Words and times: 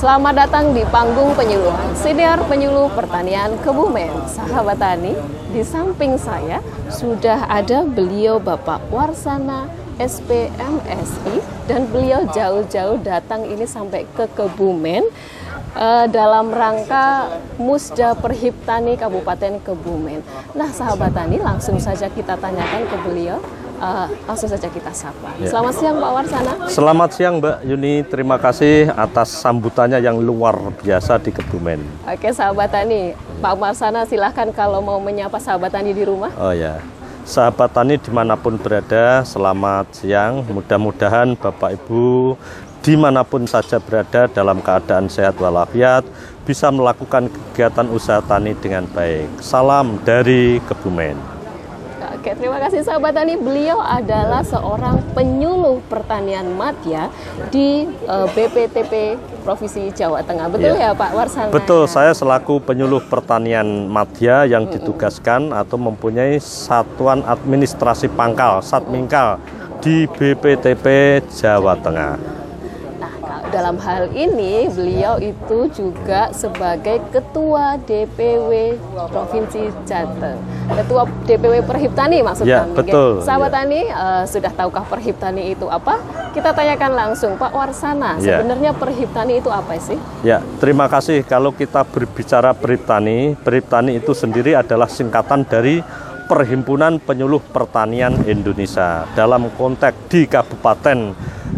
Selamat 0.00 0.32
datang 0.32 0.72
di 0.72 0.80
panggung 0.88 1.36
penyuluhan 1.36 1.92
Senior 1.92 2.40
Penyuluh 2.48 2.88
Pertanian 2.96 3.52
Kebumen. 3.60 4.08
Sahabat 4.32 4.80
Tani, 4.80 5.12
di 5.52 5.60
samping 5.60 6.16
saya 6.16 6.64
sudah 6.88 7.44
ada 7.44 7.84
beliau 7.84 8.40
Bapak 8.40 8.80
Warsana 8.88 9.68
SPMSI 10.00 11.44
dan 11.68 11.84
beliau 11.92 12.24
jauh-jauh 12.32 12.96
datang 13.04 13.44
ini 13.44 13.68
sampai 13.68 14.08
ke 14.16 14.24
Kebumen 14.32 15.04
uh, 15.76 16.08
dalam 16.08 16.48
rangka 16.48 17.36
Musda 17.60 18.16
Perhiptani 18.16 18.96
Kabupaten 18.96 19.60
Kebumen. 19.60 20.24
Nah, 20.56 20.72
sahabat 20.72 21.12
tani, 21.12 21.36
langsung 21.36 21.76
saja 21.76 22.08
kita 22.08 22.40
tanyakan 22.40 22.88
ke 22.88 22.96
beliau. 23.04 23.36
Uh, 23.80 24.12
langsung 24.28 24.52
saja 24.52 24.68
kita 24.68 24.92
sapa. 24.92 25.32
Ya. 25.40 25.48
Selamat 25.48 25.72
siang 25.80 25.96
Pak 25.96 26.10
Warsana. 26.12 26.52
Selamat 26.68 27.10
siang 27.16 27.34
Mbak 27.40 27.56
Yuni. 27.64 27.94
Terima 28.04 28.36
kasih 28.36 28.92
atas 28.92 29.32
sambutannya 29.40 29.96
yang 30.04 30.20
luar 30.20 30.60
biasa 30.84 31.16
di 31.16 31.32
Kebumen. 31.32 31.80
Oke 32.04 32.28
sahabat 32.28 32.76
tani, 32.76 33.16
Pak 33.40 33.56
Warsana 33.56 34.04
silahkan 34.04 34.52
kalau 34.52 34.84
mau 34.84 35.00
menyapa 35.00 35.40
sahabat 35.40 35.72
tani 35.72 35.96
di 35.96 36.04
rumah. 36.04 36.28
Oh 36.36 36.52
ya, 36.52 36.76
sahabat 37.24 37.72
tani 37.72 37.96
di 37.96 38.12
mana 38.12 38.36
pun 38.36 38.60
berada, 38.60 39.24
selamat 39.24 39.88
siang. 39.96 40.44
Mudah-mudahan 40.44 41.32
Bapak 41.40 41.80
Ibu 41.80 42.36
di 42.84 43.00
mana 43.00 43.24
pun 43.24 43.48
saja 43.48 43.80
berada 43.80 44.28
dalam 44.28 44.60
keadaan 44.60 45.08
sehat 45.08 45.40
walafiat 45.40 46.04
bisa 46.44 46.68
melakukan 46.68 47.32
kegiatan 47.32 47.88
usaha 47.88 48.20
tani 48.20 48.52
dengan 48.60 48.84
baik. 48.92 49.40
Salam 49.40 49.96
dari 50.04 50.60
Kebumen. 50.68 51.39
Oke, 52.20 52.36
terima 52.36 52.60
kasih 52.60 52.84
sahabat 52.84 53.16
tani. 53.16 53.32
Beliau 53.40 53.80
adalah 53.80 54.44
seorang 54.44 55.00
penyuluh 55.16 55.80
pertanian 55.88 56.52
madya 56.52 57.08
di 57.48 57.88
uh, 58.04 58.28
eh, 58.28 58.36
BPTP 58.36 59.16
Provinsi 59.40 59.88
Jawa 59.96 60.20
Tengah. 60.20 60.52
Betul 60.52 60.76
ya, 60.76 60.92
ya 60.92 61.00
Pak 61.00 61.16
Warsana? 61.16 61.48
Betul, 61.48 61.88
saya 61.88 62.12
selaku 62.12 62.60
penyuluh 62.60 63.00
pertanian 63.08 63.88
madya 63.88 64.44
yang 64.44 64.68
ditugaskan 64.68 65.48
atau 65.48 65.80
mempunyai 65.80 66.36
satuan 66.36 67.24
administrasi 67.24 68.12
pangkal, 68.12 68.60
Satmingkal 68.60 69.40
di 69.80 70.04
BPTP 70.04 71.24
Jawa 71.40 71.72
Tengah 71.80 72.39
dalam 73.50 73.76
hal 73.82 74.08
ini 74.14 74.70
beliau 74.70 75.18
itu 75.18 75.68
juga 75.74 76.30
sebagai 76.30 77.02
ketua 77.10 77.76
DPW 77.82 78.78
Provinsi 79.10 79.68
Jateng. 79.84 80.38
Ketua 80.70 81.04
DPW 81.26 81.66
Perhiptani 81.66 82.22
maksud 82.22 82.46
ya, 82.46 82.64
kami. 82.64 82.78
Betul. 82.78 83.20
Sahabat 83.26 83.50
ya. 83.50 83.56
Tani 83.60 83.80
uh, 83.90 84.24
sudah 84.24 84.52
tahukah 84.54 84.86
Perhiptani 84.86 85.52
itu 85.52 85.66
apa? 85.66 85.98
Kita 86.30 86.54
tanyakan 86.54 86.92
langsung 86.94 87.34
Pak 87.34 87.50
Warsana. 87.50 88.22
Ya. 88.22 88.38
Sebenarnya 88.40 88.70
Perhiptani 88.72 89.42
itu 89.42 89.50
apa 89.50 89.74
sih? 89.82 89.98
Ya, 90.22 90.38
terima 90.62 90.86
kasih. 90.86 91.26
Kalau 91.26 91.50
kita 91.50 91.82
berbicara 91.82 92.54
Perhiptani, 92.54 93.34
Perhiptani 93.42 93.98
itu 93.98 94.14
sendiri 94.14 94.54
adalah 94.54 94.86
singkatan 94.86 95.42
dari 95.42 95.82
Perhimpunan 96.30 97.02
Penyuluh 97.02 97.42
Pertanian 97.42 98.22
Indonesia 98.22 99.02
dalam 99.18 99.50
konteks 99.50 100.06
di 100.06 100.30
Kabupaten 100.30 101.10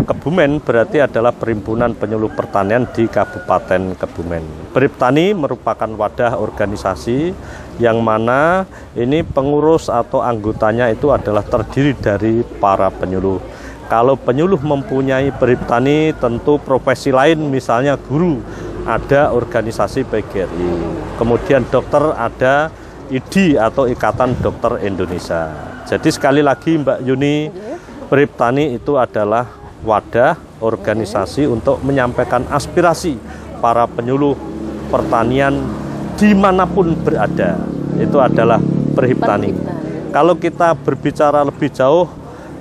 Kebumen 0.08 0.64
berarti 0.64 0.96
adalah 1.04 1.28
Perhimpunan 1.36 1.92
Penyuluh 1.92 2.32
Pertanian 2.32 2.88
di 2.88 3.04
Kabupaten 3.04 3.92
Kebumen. 4.00 4.72
Periptani 4.72 5.36
merupakan 5.36 5.92
wadah 5.92 6.40
organisasi 6.40 7.36
yang 7.84 8.00
mana 8.00 8.64
ini 8.96 9.20
pengurus 9.20 9.92
atau 9.92 10.24
anggotanya 10.24 10.88
itu 10.88 11.12
adalah 11.12 11.44
terdiri 11.44 11.92
dari 11.92 12.40
para 12.40 12.88
penyuluh. 12.88 13.44
Kalau 13.92 14.16
penyuluh 14.16 14.56
mempunyai 14.56 15.36
periptani 15.36 16.16
tentu 16.16 16.56
profesi 16.56 17.12
lain 17.12 17.44
misalnya 17.52 18.00
guru 18.00 18.40
ada 18.88 19.36
organisasi 19.36 20.08
PGRI. 20.08 20.70
Kemudian 21.20 21.68
dokter 21.68 22.16
ada 22.16 22.72
IDI 23.12 23.60
atau 23.60 23.84
Ikatan 23.84 24.40
Dokter 24.40 24.80
Indonesia. 24.88 25.52
Jadi 25.84 26.08
sekali 26.08 26.40
lagi 26.40 26.80
Mbak 26.80 26.98
Yuni, 27.04 27.52
Periptani 28.08 28.76
itu 28.76 28.96
adalah 28.96 29.48
wadah 29.84 30.36
organisasi 30.60 31.48
untuk 31.48 31.80
menyampaikan 31.84 32.44
aspirasi 32.48 33.16
para 33.60 33.84
penyuluh 33.88 34.36
pertanian 34.88 35.64
di 36.16 36.32
mana 36.32 36.64
pun 36.68 36.92
berada. 36.96 37.56
Itu 38.00 38.20
adalah 38.20 38.60
Perhiptani. 38.92 39.56
Kalau 40.12 40.36
kita 40.36 40.76
berbicara 40.76 41.40
lebih 41.40 41.72
jauh, 41.72 42.04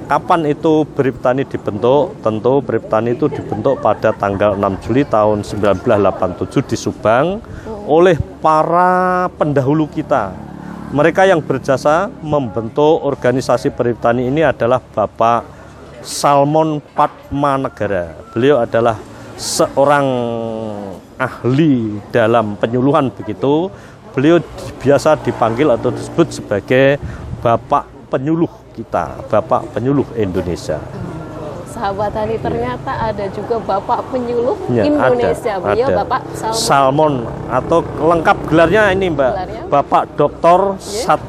kapan 0.08 0.48
itu 0.48 0.88
Perhiptani 0.96 1.44
dibentuk? 1.44 2.16
Tentu 2.24 2.64
Perhiptani 2.64 3.12
itu 3.16 3.28
dibentuk 3.28 3.84
pada 3.84 4.16
tanggal 4.16 4.56
6 4.56 4.84
Juli 4.88 5.04
tahun 5.04 5.44
1987 5.44 6.72
di 6.72 6.78
Subang 6.80 7.44
oleh 7.92 8.16
para 8.40 9.28
pendahulu 9.36 9.84
kita. 9.92 10.32
Mereka 10.96 11.28
yang 11.28 11.44
berjasa 11.44 12.08
membentuk 12.24 13.04
organisasi 13.04 13.76
perhutani 13.76 14.32
ini 14.32 14.48
adalah 14.48 14.80
Bapak 14.80 15.44
Salmon 16.00 16.80
Patmanegara. 16.96 18.16
Beliau 18.32 18.64
adalah 18.64 18.96
seorang 19.36 20.08
ahli 21.20 22.00
dalam 22.16 22.56
penyuluhan 22.56 23.12
begitu. 23.12 23.68
Beliau 24.16 24.40
biasa 24.84 25.20
dipanggil 25.20 25.72
atau 25.72 25.92
disebut 25.92 26.28
sebagai 26.32 27.00
Bapak 27.40 27.88
Penyuluh 28.12 28.52
kita, 28.76 29.24
Bapak 29.32 29.72
Penyuluh 29.72 30.04
Indonesia 30.20 30.84
sahabat 31.72 32.12
tani 32.12 32.36
ternyata 32.38 32.92
ada 32.92 33.26
juga 33.32 33.56
Bapak 33.64 34.12
penyuluh 34.12 34.60
ya, 34.68 34.84
Indonesia. 34.84 35.58
Ada, 35.58 35.64
Beliau 35.64 35.88
ada. 35.88 35.98
Bapak 36.04 36.22
Salmon. 36.36 36.60
Salmon 36.60 37.14
atau 37.48 37.80
lengkap 37.82 38.38
gelarnya 38.52 38.84
ini 38.92 39.08
Mbak. 39.10 39.32
Gelarnya? 39.32 39.62
Bapak 39.72 40.04
Doktor 40.20 40.60
yeah. 40.78 41.04
Sat 41.08 41.22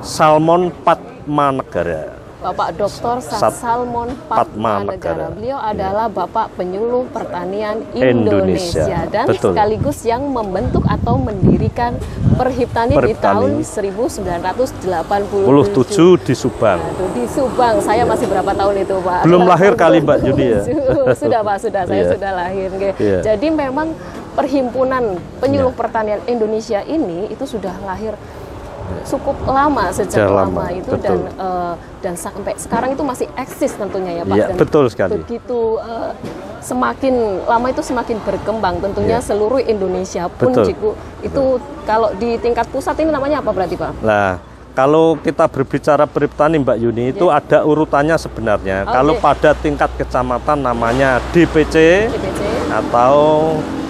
Salmon 0.00 0.70
Patmanegara. 0.86 2.23
Bapak 2.44 2.76
Dr. 2.76 3.24
Salmon 3.56 4.12
Patma 4.28 4.84
Negara. 4.84 5.32
Beliau 5.32 5.56
adalah 5.56 6.12
Bapak 6.12 6.52
Penyuluh 6.60 7.08
Pertanian 7.08 7.80
Indonesia, 7.96 8.84
Indonesia. 8.84 9.08
dan 9.08 9.32
Betul. 9.32 9.56
sekaligus 9.56 10.04
yang 10.04 10.28
membentuk 10.28 10.84
atau 10.84 11.16
mendirikan 11.16 11.96
Perhiptani 12.36 13.00
di 13.00 13.16
tahun 13.16 13.64
1987 13.64 14.84
di 16.20 16.34
Subang. 16.36 16.84
Nah, 16.84 17.10
di 17.16 17.24
Subang. 17.32 17.80
Saya 17.80 18.04
masih 18.04 18.28
berapa 18.28 18.52
tahun 18.52 18.84
itu, 18.84 18.96
Pak? 19.00 19.24
Belum 19.24 19.48
lahir 19.48 19.72
kali 19.72 20.04
Mbak 20.04 20.18
Juni 20.28 20.44
ya. 20.52 20.60
sudah, 21.24 21.40
Pak, 21.40 21.56
sudah. 21.64 21.82
Saya 21.88 21.96
yeah. 21.96 22.12
sudah 22.12 22.30
lahir. 22.36 22.68
Yeah. 23.00 23.22
Jadi 23.24 23.48
memang 23.48 23.96
Perhimpunan 24.34 25.14
Penyuluh 25.38 25.70
yeah. 25.70 25.78
Pertanian 25.78 26.20
Indonesia 26.26 26.82
ini 26.82 27.30
itu 27.30 27.46
sudah 27.46 27.70
lahir 27.86 28.18
cukup 29.04 29.36
lama 29.44 29.84
sejak 29.92 30.28
lama, 30.28 30.48
lama 30.48 30.64
itu 30.72 30.92
betul. 30.92 31.02
dan 31.02 31.18
uh, 31.36 31.74
dan 32.00 32.14
sampai 32.16 32.52
sekarang 32.56 32.92
itu 32.92 33.02
masih 33.04 33.26
eksis 33.36 33.72
tentunya 33.76 34.20
ya 34.20 34.24
Pak. 34.24 34.36
Ya, 34.36 34.46
dan 34.52 34.56
betul 34.56 34.84
sekali. 34.92 35.10
Begitu 35.20 35.80
uh, 35.80 36.12
semakin 36.64 37.44
lama 37.44 37.66
itu 37.68 37.82
semakin 37.84 38.16
berkembang 38.24 38.80
tentunya 38.80 39.20
ya. 39.20 39.24
seluruh 39.24 39.60
Indonesia 39.60 40.28
pun 40.32 40.52
betul. 40.52 40.64
Jiku, 40.64 40.90
itu 41.20 41.44
betul. 41.60 41.84
kalau 41.84 42.08
di 42.16 42.36
tingkat 42.40 42.66
pusat 42.72 42.96
ini 43.00 43.12
namanya 43.12 43.44
apa 43.44 43.50
berarti 43.52 43.76
Pak? 43.76 43.92
Nah, 44.00 44.40
kalau 44.74 45.14
kita 45.20 45.46
berbicara 45.46 46.04
periptani 46.08 46.58
Mbak 46.58 46.78
Yuni 46.82 47.04
itu 47.14 47.30
ya. 47.30 47.38
ada 47.38 47.58
urutannya 47.62 48.18
sebenarnya. 48.18 48.82
Okay. 48.82 48.94
Kalau 48.96 49.14
pada 49.22 49.50
tingkat 49.54 49.90
kecamatan 49.94 50.58
namanya 50.66 51.22
DPC, 51.30 52.10
DPC. 52.10 52.40
atau 52.74 53.14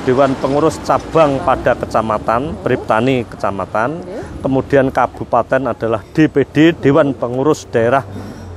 Dewan 0.04 0.36
Pengurus 0.36 0.76
Cabang 0.84 1.40
pada 1.48 1.72
Kecamatan, 1.72 2.60
Periptani 2.60 3.24
Kecamatan. 3.24 4.04
Kemudian 4.44 4.92
Kabupaten 4.92 5.72
adalah 5.72 6.04
DPD, 6.12 6.76
Dewan 6.76 7.16
Pengurus 7.16 7.64
Daerah 7.72 8.04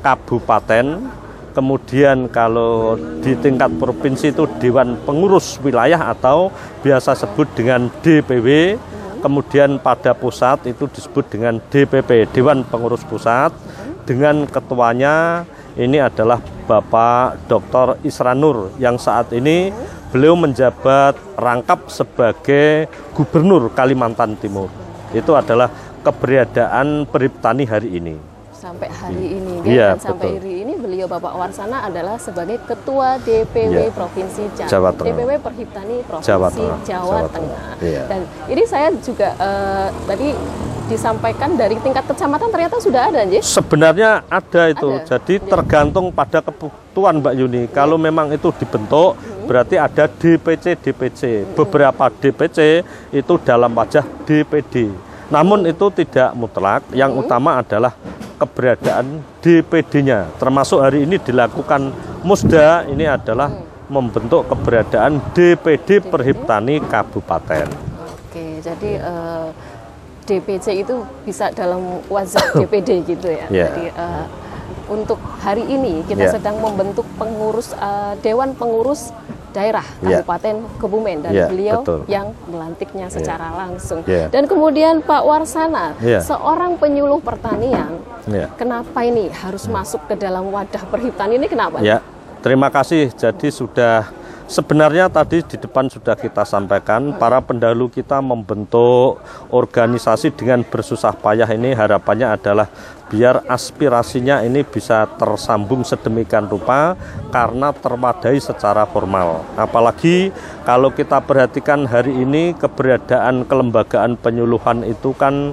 Kabupaten. 0.04 1.08
Kemudian 1.56 2.28
kalau 2.28 3.00
di 3.24 3.32
tingkat 3.40 3.72
provinsi 3.80 4.36
itu 4.36 4.44
Dewan 4.60 5.00
Pengurus 5.08 5.56
Wilayah 5.64 6.12
atau 6.12 6.52
biasa 6.84 7.16
sebut 7.16 7.48
dengan 7.56 7.88
DPW. 8.04 8.76
Kemudian 9.24 9.80
pada 9.80 10.12
pusat 10.12 10.68
itu 10.68 10.84
disebut 10.92 11.32
dengan 11.32 11.64
DPP, 11.72 12.28
Dewan 12.36 12.68
Pengurus 12.68 13.08
Pusat. 13.08 13.56
Dengan 14.04 14.44
ketuanya 14.52 15.48
ini 15.80 15.96
adalah 16.04 16.44
Bapak 16.68 17.48
Dr. 17.48 18.04
Isranur 18.04 18.76
yang 18.84 19.00
saat 19.00 19.32
ini 19.32 19.72
beliau 20.08 20.40
menjabat 20.40 21.20
rangkap 21.36 21.92
sebagai 21.92 22.88
Gubernur 23.12 23.68
Kalimantan 23.76 24.40
Timur. 24.40 24.72
Itu 25.12 25.36
adalah 25.36 25.72
keberadaan 26.04 27.08
Periptani 27.08 27.64
hari 27.68 27.90
ini. 28.00 28.16
Sampai 28.58 28.90
hari 28.90 29.38
ini, 29.38 29.62
ya, 29.70 29.94
dan 29.94 30.02
sampai 30.02 30.42
hari 30.42 30.66
ini 30.66 30.74
beliau 30.82 31.06
Bapak 31.06 31.30
Warsana 31.38 31.86
adalah 31.86 32.18
sebagai 32.18 32.58
Ketua 32.66 33.22
DPW 33.22 33.86
ya. 33.86 33.94
Provinsi 33.94 34.50
Jawa, 34.58 34.68
Jawa 34.68 34.90
Tengah. 34.98 35.14
DPW 35.14 35.32
Perhiptani 35.46 35.96
Provinsi 36.04 36.28
Jawa 36.28 36.48
Tengah. 36.50 36.78
Jawa, 36.82 37.06
Jawa 37.06 37.18
Tengah. 37.30 37.62
Tengah. 37.78 37.86
Ya. 37.86 38.04
Dan 38.10 38.22
ini 38.50 38.64
saya 38.66 38.90
juga 38.98 39.30
uh, 39.38 39.88
tadi 40.10 40.34
disampaikan 40.90 41.54
dari 41.54 41.78
tingkat 41.86 42.10
kecamatan 42.10 42.50
ternyata 42.50 42.76
sudah 42.82 43.02
ada, 43.14 43.22
Nji? 43.30 43.46
Sebenarnya 43.46 44.26
ada 44.26 44.62
itu. 44.74 44.90
Ada. 44.90 45.06
Jadi 45.06 45.34
ya. 45.38 45.48
tergantung 45.54 46.10
pada 46.10 46.42
kebutuhan 46.42 47.22
Mbak 47.22 47.34
Yuni. 47.38 47.62
Ya. 47.70 47.72
Kalau 47.72 48.02
memang 48.02 48.34
itu 48.34 48.50
dibentuk, 48.58 49.14
hmm 49.16 49.37
berarti 49.48 49.80
ada 49.80 50.06
DPC 50.12 50.76
DPC. 50.84 51.22
Beberapa 51.56 52.12
DPC 52.12 52.84
itu 53.16 53.34
dalam 53.42 53.72
wajah 53.72 54.04
DPD. 54.28 54.92
Namun 55.32 55.64
itu 55.66 55.88
tidak 55.96 56.36
mutlak. 56.36 56.84
Yang 56.92 57.26
utama 57.26 57.64
adalah 57.64 57.96
keberadaan 58.38 59.24
DPD-nya. 59.42 60.30
Termasuk 60.38 60.80
hari 60.84 61.08
ini 61.08 61.18
dilakukan 61.18 61.90
musda 62.22 62.86
ini 62.86 63.08
adalah 63.10 63.50
membentuk 63.88 64.52
keberadaan 64.52 65.20
DPD 65.32 66.04
Perhiptani 66.04 66.84
Kabupaten. 66.84 67.68
Oke, 68.04 68.60
jadi 68.60 68.92
uh, 69.02 69.48
eh, 69.48 69.48
DPC 70.28 70.84
itu 70.84 70.96
bisa 71.24 71.50
dalam 71.56 72.04
wajah 72.12 72.52
DPD 72.60 73.08
gitu 73.08 73.32
ya. 73.32 73.48
Yeah. 73.48 73.72
Jadi 73.72 73.86
uh, 73.96 74.26
untuk 74.88 75.20
hari 75.44 75.64
ini 75.68 76.04
kita 76.08 76.28
yeah. 76.28 76.34
sedang 76.34 76.60
membentuk 76.64 77.06
pengurus 77.20 77.76
uh, 77.78 78.16
Dewan 78.24 78.56
Pengurus 78.56 79.12
daerah 79.56 79.86
ya. 80.06 80.22
Kabupaten 80.22 80.56
yeah. 80.62 80.78
Kebumen 80.78 81.18
dan 81.26 81.32
yeah, 81.34 81.50
beliau 81.50 81.82
betul. 81.82 82.02
yang 82.06 82.28
melantiknya 82.46 83.08
ya. 83.10 83.14
secara 83.14 83.48
yeah. 83.50 83.58
langsung. 83.58 84.00
Yeah. 84.06 84.28
Dan 84.30 84.46
kemudian 84.46 85.02
Pak 85.02 85.24
Warsana, 85.26 85.98
yeah. 86.00 86.22
seorang 86.22 86.78
penyuluh 86.78 87.18
pertanian, 87.24 87.98
yeah. 88.30 88.54
kenapa 88.54 89.02
ini 89.02 89.34
harus 89.34 89.66
yeah. 89.66 89.74
masuk 89.74 90.02
ke 90.06 90.16
dalam 90.20 90.54
wadah 90.54 90.84
perhiptan 90.94 91.34
ini 91.34 91.50
kenapa? 91.50 91.82
Ya, 91.82 92.06
terima 92.46 92.70
kasih. 92.70 93.10
Jadi 93.18 93.50
sudah 93.50 94.14
Sebenarnya 94.48 95.12
tadi 95.12 95.44
di 95.44 95.60
depan 95.60 95.92
sudah 95.92 96.16
kita 96.16 96.48
sampaikan 96.48 97.12
para 97.20 97.44
pendahulu 97.44 97.92
kita 97.92 98.24
membentuk 98.24 99.20
organisasi 99.52 100.32
dengan 100.32 100.64
bersusah 100.64 101.12
payah 101.20 101.52
ini 101.52 101.76
harapannya 101.76 102.32
adalah 102.32 102.72
biar 103.12 103.44
aspirasinya 103.44 104.40
ini 104.48 104.64
bisa 104.64 105.04
tersambung 105.20 105.84
sedemikian 105.84 106.48
rupa 106.48 106.96
karena 107.28 107.76
terwadai 107.76 108.40
secara 108.40 108.88
formal. 108.88 109.44
Apalagi 109.60 110.32
kalau 110.64 110.96
kita 110.96 111.20
perhatikan 111.20 111.84
hari 111.84 112.16
ini 112.16 112.56
keberadaan 112.56 113.44
kelembagaan 113.44 114.16
penyuluhan 114.16 114.88
itu 114.88 115.12
kan 115.12 115.52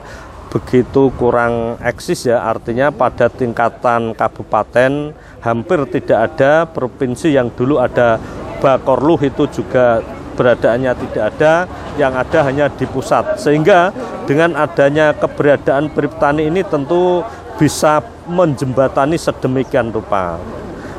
begitu 0.54 1.10
kurang 1.18 1.82
eksis 1.82 2.30
ya 2.30 2.46
artinya 2.46 2.94
pada 2.94 3.26
tingkatan 3.26 4.14
kabupaten 4.14 5.10
hampir 5.42 5.82
tidak 5.90 6.30
ada 6.30 6.62
provinsi 6.70 7.34
yang 7.34 7.50
dulu 7.50 7.82
ada 7.82 8.22
Bakorluh 8.64 9.20
itu 9.20 9.44
juga 9.52 10.00
beradaannya 10.40 10.92
tidak 10.96 11.24
ada, 11.36 11.54
yang 12.00 12.16
ada 12.16 12.40
hanya 12.48 12.72
di 12.72 12.88
pusat. 12.88 13.36
Sehingga 13.36 13.92
dengan 14.24 14.56
adanya 14.56 15.12
keberadaan 15.12 15.92
Periptani 15.92 16.48
ini 16.48 16.64
tentu 16.64 17.20
bisa 17.60 18.00
menjembatani 18.24 19.20
sedemikian 19.20 19.92
rupa. 19.92 20.40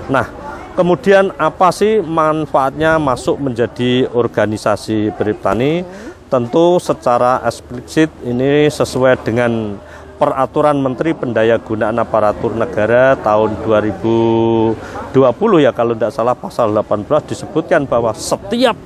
Nah, 0.07 0.29
kemudian 0.77 1.33
apa 1.41 1.73
sih 1.73 2.05
manfaatnya 2.05 3.01
masuk 3.01 3.41
menjadi 3.41 4.05
organisasi 4.13 5.09
Periptani? 5.17 5.81
Tentu 6.29 6.77
secara 6.77 7.41
eksplisit 7.45 8.13
ini 8.21 8.69
sesuai 8.69 9.25
dengan 9.25 9.81
peraturan 10.15 10.79
Menteri 10.79 11.11
Pendayagunaan 11.11 11.99
Aparatur 11.99 12.55
Negara 12.55 13.19
tahun 13.19 13.59
2020 13.67 15.15
ya 15.63 15.71
kalau 15.75 15.93
tidak 15.95 16.11
salah 16.15 16.35
pasal 16.35 16.71
18 16.71 17.31
disebutkan 17.31 17.83
bahwa 17.83 18.15
setiap 18.15 18.79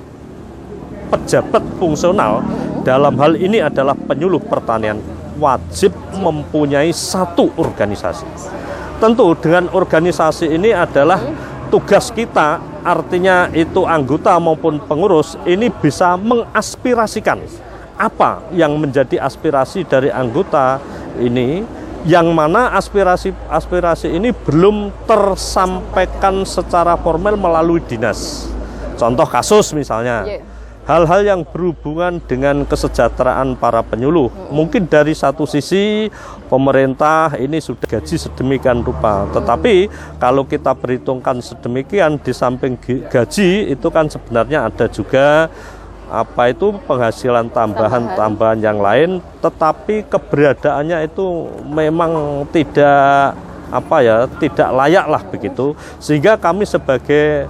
pejabat 1.10 1.62
fungsional 1.78 2.42
dalam 2.82 3.14
hal 3.18 3.38
ini 3.38 3.62
adalah 3.62 3.94
penyuluh 3.94 4.42
pertanian 4.42 4.98
wajib 5.38 5.94
mempunyai 6.18 6.90
satu 6.90 7.50
organisasi. 7.56 8.26
Tentu 9.00 9.32
dengan 9.38 9.72
organisasi 9.72 10.52
ini 10.52 10.76
adalah 10.76 11.18
tugas 11.72 12.12
kita 12.12 12.60
artinya 12.84 13.48
itu 13.52 13.86
anggota 13.88 14.36
maupun 14.36 14.80
pengurus 14.84 15.36
ini 15.48 15.72
bisa 15.72 16.16
mengaspirasikan 16.20 17.40
apa 18.00 18.40
yang 18.56 18.80
menjadi 18.80 19.20
aspirasi 19.20 19.84
dari 19.84 20.08
anggota 20.08 20.80
ini 21.18 21.66
yang 22.08 22.32
mana 22.32 22.72
aspirasi-aspirasi 22.80 24.08
ini 24.08 24.32
belum 24.32 24.88
tersampaikan 25.04 26.48
secara 26.48 26.96
formal 26.96 27.36
melalui 27.36 27.84
dinas. 27.84 28.48
Contoh 28.96 29.28
kasus 29.28 29.72
misalnya, 29.76 30.24
iya. 30.24 30.40
hal-hal 30.88 31.20
yang 31.24 31.40
berhubungan 31.44 32.20
dengan 32.24 32.64
kesejahteraan 32.64 33.56
para 33.56 33.84
penyuluh. 33.84 34.32
Mungkin 34.52 34.88
dari 34.88 35.12
satu 35.12 35.44
sisi 35.44 36.08
pemerintah 36.48 37.36
ini 37.36 37.60
sudah 37.60 37.84
gaji 37.84 38.16
sedemikian 38.16 38.80
rupa, 38.80 39.28
tetapi 39.32 39.88
kalau 40.20 40.44
kita 40.44 40.72
perhitungkan 40.76 41.40
sedemikian 41.40 42.20
di 42.20 42.32
samping 42.32 42.76
gaji 43.08 43.72
itu 43.72 43.88
kan 43.92 44.08
sebenarnya 44.08 44.68
ada 44.68 44.88
juga 44.88 45.48
apa 46.10 46.50
itu 46.50 46.74
penghasilan 46.90 47.46
tambahan-tambahan 47.54 48.58
yang 48.58 48.82
lain 48.82 49.22
tetapi 49.38 50.10
keberadaannya 50.10 51.06
itu 51.06 51.46
memang 51.70 52.44
tidak 52.50 53.38
apa 53.70 53.96
ya 54.02 54.16
tidak 54.42 54.68
layak 54.74 55.06
lah 55.06 55.22
begitu. 55.22 55.72
Sehingga 56.02 56.34
kami 56.34 56.66
sebagai 56.66 57.46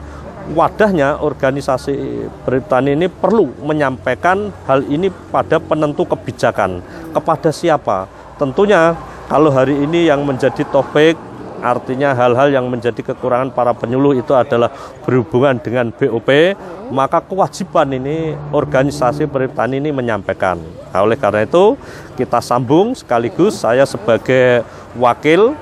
wadahnya 0.52 1.18
organisasi 1.18 2.26
Britani 2.44 2.94
ini 2.94 3.08
perlu 3.08 3.48
menyampaikan 3.64 4.52
hal 4.68 4.84
ini 4.86 5.08
pada 5.32 5.56
penentu 5.58 6.04
kebijakan. 6.04 6.84
Kepada 7.16 7.48
siapa? 7.50 8.06
Tentunya 8.36 8.94
kalau 9.28 9.48
hari 9.52 9.80
ini 9.80 10.08
yang 10.08 10.22
menjadi 10.24 10.64
topik 10.68 11.16
artinya 11.60 12.16
hal-hal 12.16 12.48
yang 12.52 12.66
menjadi 12.66 13.00
kekurangan 13.00 13.52
para 13.52 13.72
penyuluh 13.76 14.16
itu 14.16 14.32
adalah 14.32 14.72
berhubungan 15.04 15.60
dengan 15.60 15.92
BOP, 15.92 16.56
maka 16.90 17.20
kewajiban 17.22 17.94
ini 17.94 18.34
organisasi 18.50 19.28
pertanian 19.28 19.84
ini 19.84 19.90
menyampaikan. 19.94 20.58
Nah, 20.90 21.00
oleh 21.06 21.14
karena 21.14 21.46
itu 21.46 21.78
kita 22.18 22.42
sambung 22.42 22.92
sekaligus 22.96 23.60
saya 23.60 23.86
sebagai 23.86 24.66
wakil 24.98 25.54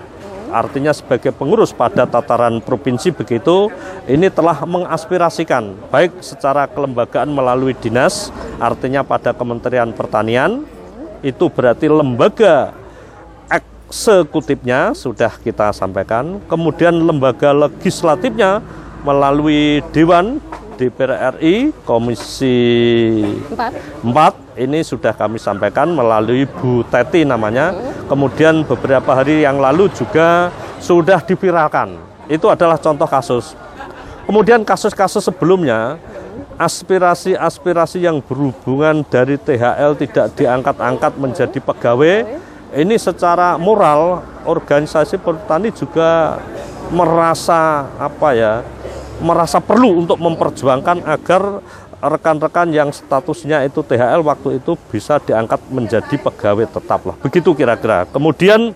artinya 0.48 0.92
sebagai 0.96 1.28
pengurus 1.32 1.76
pada 1.76 2.08
tataran 2.08 2.60
provinsi 2.64 3.12
begitu 3.12 3.68
ini 4.08 4.32
telah 4.32 4.56
mengaspirasikan 4.64 5.76
baik 5.92 6.24
secara 6.24 6.64
kelembagaan 6.64 7.28
melalui 7.28 7.76
dinas 7.76 8.32
artinya 8.56 9.04
pada 9.04 9.36
Kementerian 9.36 9.92
Pertanian 9.92 10.64
itu 11.20 11.52
berarti 11.52 11.90
lembaga 11.90 12.72
eksekutifnya 13.88 14.92
sudah 14.92 15.32
kita 15.40 15.72
sampaikan, 15.72 16.44
kemudian 16.44 16.92
lembaga 16.92 17.56
legislatifnya 17.56 18.60
melalui 19.00 19.80
Dewan 19.96 20.44
DPR 20.76 21.40
RI 21.40 21.72
Komisi 21.88 22.60
4. 23.48 24.04
4 24.04 24.60
ini 24.60 24.84
sudah 24.84 25.16
kami 25.16 25.40
sampaikan 25.40 25.88
melalui 25.90 26.44
Bu 26.44 26.84
Teti 26.86 27.24
namanya. 27.24 27.74
Kemudian 28.06 28.62
beberapa 28.62 29.16
hari 29.16 29.42
yang 29.42 29.58
lalu 29.58 29.88
juga 29.90 30.52
sudah 30.78 31.24
diviralkan. 31.24 31.96
Itu 32.28 32.52
adalah 32.52 32.76
contoh 32.76 33.08
kasus. 33.08 33.56
Kemudian 34.28 34.60
kasus-kasus 34.62 35.24
sebelumnya 35.24 35.96
aspirasi-aspirasi 36.60 38.04
yang 38.04 38.20
berhubungan 38.20 39.00
dari 39.08 39.40
THL 39.40 39.96
tidak 39.96 40.36
diangkat-angkat 40.36 41.12
menjadi 41.16 41.58
pegawai 41.58 42.16
ini 42.76 43.00
secara 43.00 43.56
moral 43.56 44.20
organisasi 44.44 45.16
petani 45.20 45.72
juga 45.72 46.40
merasa 46.92 47.88
apa 47.96 48.28
ya 48.36 48.64
merasa 49.18 49.58
perlu 49.58 50.04
untuk 50.04 50.16
memperjuangkan 50.20 51.04
agar 51.04 51.60
rekan-rekan 51.98 52.70
yang 52.70 52.94
statusnya 52.94 53.66
itu 53.66 53.82
THL 53.82 54.22
waktu 54.22 54.62
itu 54.62 54.78
bisa 54.94 55.18
diangkat 55.18 55.58
menjadi 55.74 56.14
pegawai 56.14 56.70
tetap 56.70 57.00
lah. 57.02 57.16
Begitu 57.18 57.50
kira-kira. 57.58 58.06
Kemudian 58.06 58.70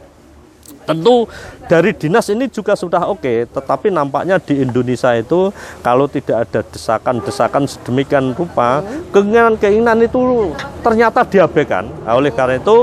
tentu 0.82 1.30
dari 1.70 1.94
dinas 1.94 2.26
ini 2.26 2.50
juga 2.50 2.75
sudah 2.75 3.06
oke 3.06 3.22
okay, 3.22 3.38
tetapi 3.46 3.94
nampaknya 3.94 4.42
di 4.42 4.66
Indonesia 4.66 5.14
itu 5.14 5.54
kalau 5.78 6.11
tidak 6.11 6.50
ada 6.50 6.61
desakan-desakan 6.66 7.70
sedemikian 7.70 8.34
rupa 8.34 8.82
keinginan-keinginan 9.14 10.02
itu 10.02 10.50
ternyata 10.82 11.22
diabaikan. 11.22 11.87
Nah, 12.02 12.18
oleh 12.18 12.34
karena 12.34 12.58
itu 12.58 12.82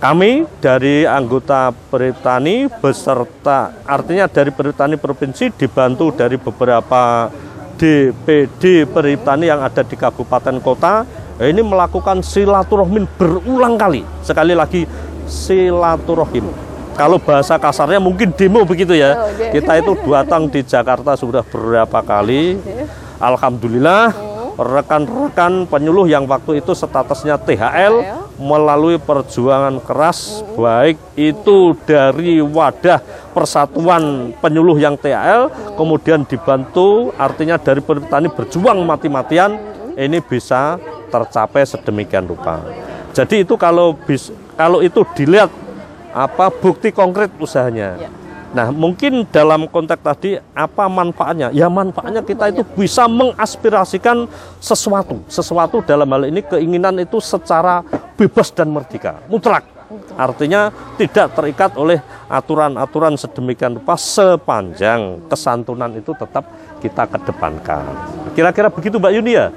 kami 0.00 0.48
dari 0.64 1.04
anggota 1.04 1.76
Peritani 1.92 2.72
beserta 2.80 3.84
artinya 3.84 4.24
dari 4.32 4.48
Peritani 4.48 4.96
Provinsi 4.96 5.52
dibantu 5.52 6.08
dari 6.16 6.40
beberapa 6.40 7.28
DPD 7.76 8.88
Peritani 8.88 9.52
yang 9.52 9.60
ada 9.60 9.84
di 9.84 9.96
kabupaten 10.00 10.56
kota 10.64 11.04
ini 11.40 11.60
melakukan 11.64 12.20
silaturahmi 12.20 13.08
berulang 13.16 13.80
kali. 13.80 14.04
Sekali 14.20 14.52
lagi 14.52 14.84
silaturahim. 15.24 16.48
Kalau 16.96 17.16
bahasa 17.16 17.56
kasarnya 17.56 17.96
mungkin 17.96 18.32
demo 18.36 18.60
begitu 18.68 18.92
ya. 18.92 19.16
Oh, 19.16 19.48
Kita 19.48 19.80
itu 19.80 19.96
datang 20.04 20.52
di 20.52 20.60
Jakarta 20.60 21.16
sudah 21.16 21.40
beberapa 21.40 22.04
kali. 22.04 22.60
Alhamdulillah 23.16 24.12
oh. 24.16 24.52
rekan-rekan 24.60 25.64
penyuluh 25.64 26.08
yang 26.08 26.28
waktu 26.28 26.60
itu 26.60 26.76
statusnya 26.76 27.40
THL 27.40 28.28
melalui 28.40 28.96
perjuangan 28.96 29.76
keras 29.84 30.40
baik 30.56 30.96
itu 31.14 31.76
dari 31.84 32.40
wadah 32.40 33.04
persatuan 33.36 34.32
penyuluh 34.40 34.80
yang 34.80 34.96
TAL 34.96 35.52
kemudian 35.76 36.24
dibantu 36.24 37.12
artinya 37.20 37.60
dari 37.60 37.84
petani 37.84 38.32
berjuang 38.32 38.80
mati-matian 38.82 39.60
ini 40.00 40.24
bisa 40.24 40.80
tercapai 41.12 41.66
sedemikian 41.68 42.24
rupa. 42.24 42.64
Jadi 43.10 43.42
itu 43.42 43.58
kalau 43.58 43.92
bis, 43.92 44.30
kalau 44.54 44.80
itu 44.80 45.02
dilihat 45.18 45.50
apa 46.14 46.48
bukti 46.48 46.94
konkret 46.94 47.30
usahanya. 47.36 47.98
Ya. 47.98 48.10
Nah, 48.50 48.74
mungkin 48.74 49.22
dalam 49.30 49.70
konteks 49.70 50.02
tadi 50.02 50.34
apa 50.58 50.90
manfaatnya? 50.90 51.54
Ya 51.54 51.70
manfaatnya 51.70 52.18
kita 52.18 52.50
itu 52.50 52.66
bisa 52.74 53.06
mengaspirasikan 53.06 54.26
sesuatu, 54.58 55.22
sesuatu 55.30 55.78
dalam 55.86 56.10
hal 56.10 56.26
ini 56.26 56.42
keinginan 56.42 56.98
itu 56.98 57.22
secara 57.22 57.86
bebas 58.18 58.50
dan 58.50 58.74
merdeka, 58.74 59.22
mutlak. 59.30 59.62
Artinya 60.14 60.70
tidak 60.94 61.34
terikat 61.34 61.74
oleh 61.74 61.98
aturan-aturan 62.30 63.18
sedemikian 63.18 63.78
rupa 63.78 63.98
sepanjang 63.98 65.26
kesantunan 65.26 65.90
itu 65.98 66.14
tetap 66.14 66.46
kita 66.78 67.10
kedepankan. 67.10 67.90
Kira-kira 68.34 68.70
begitu 68.70 69.02
Mbak 69.02 69.12
Yuni 69.18 69.32
ya? 69.34 69.50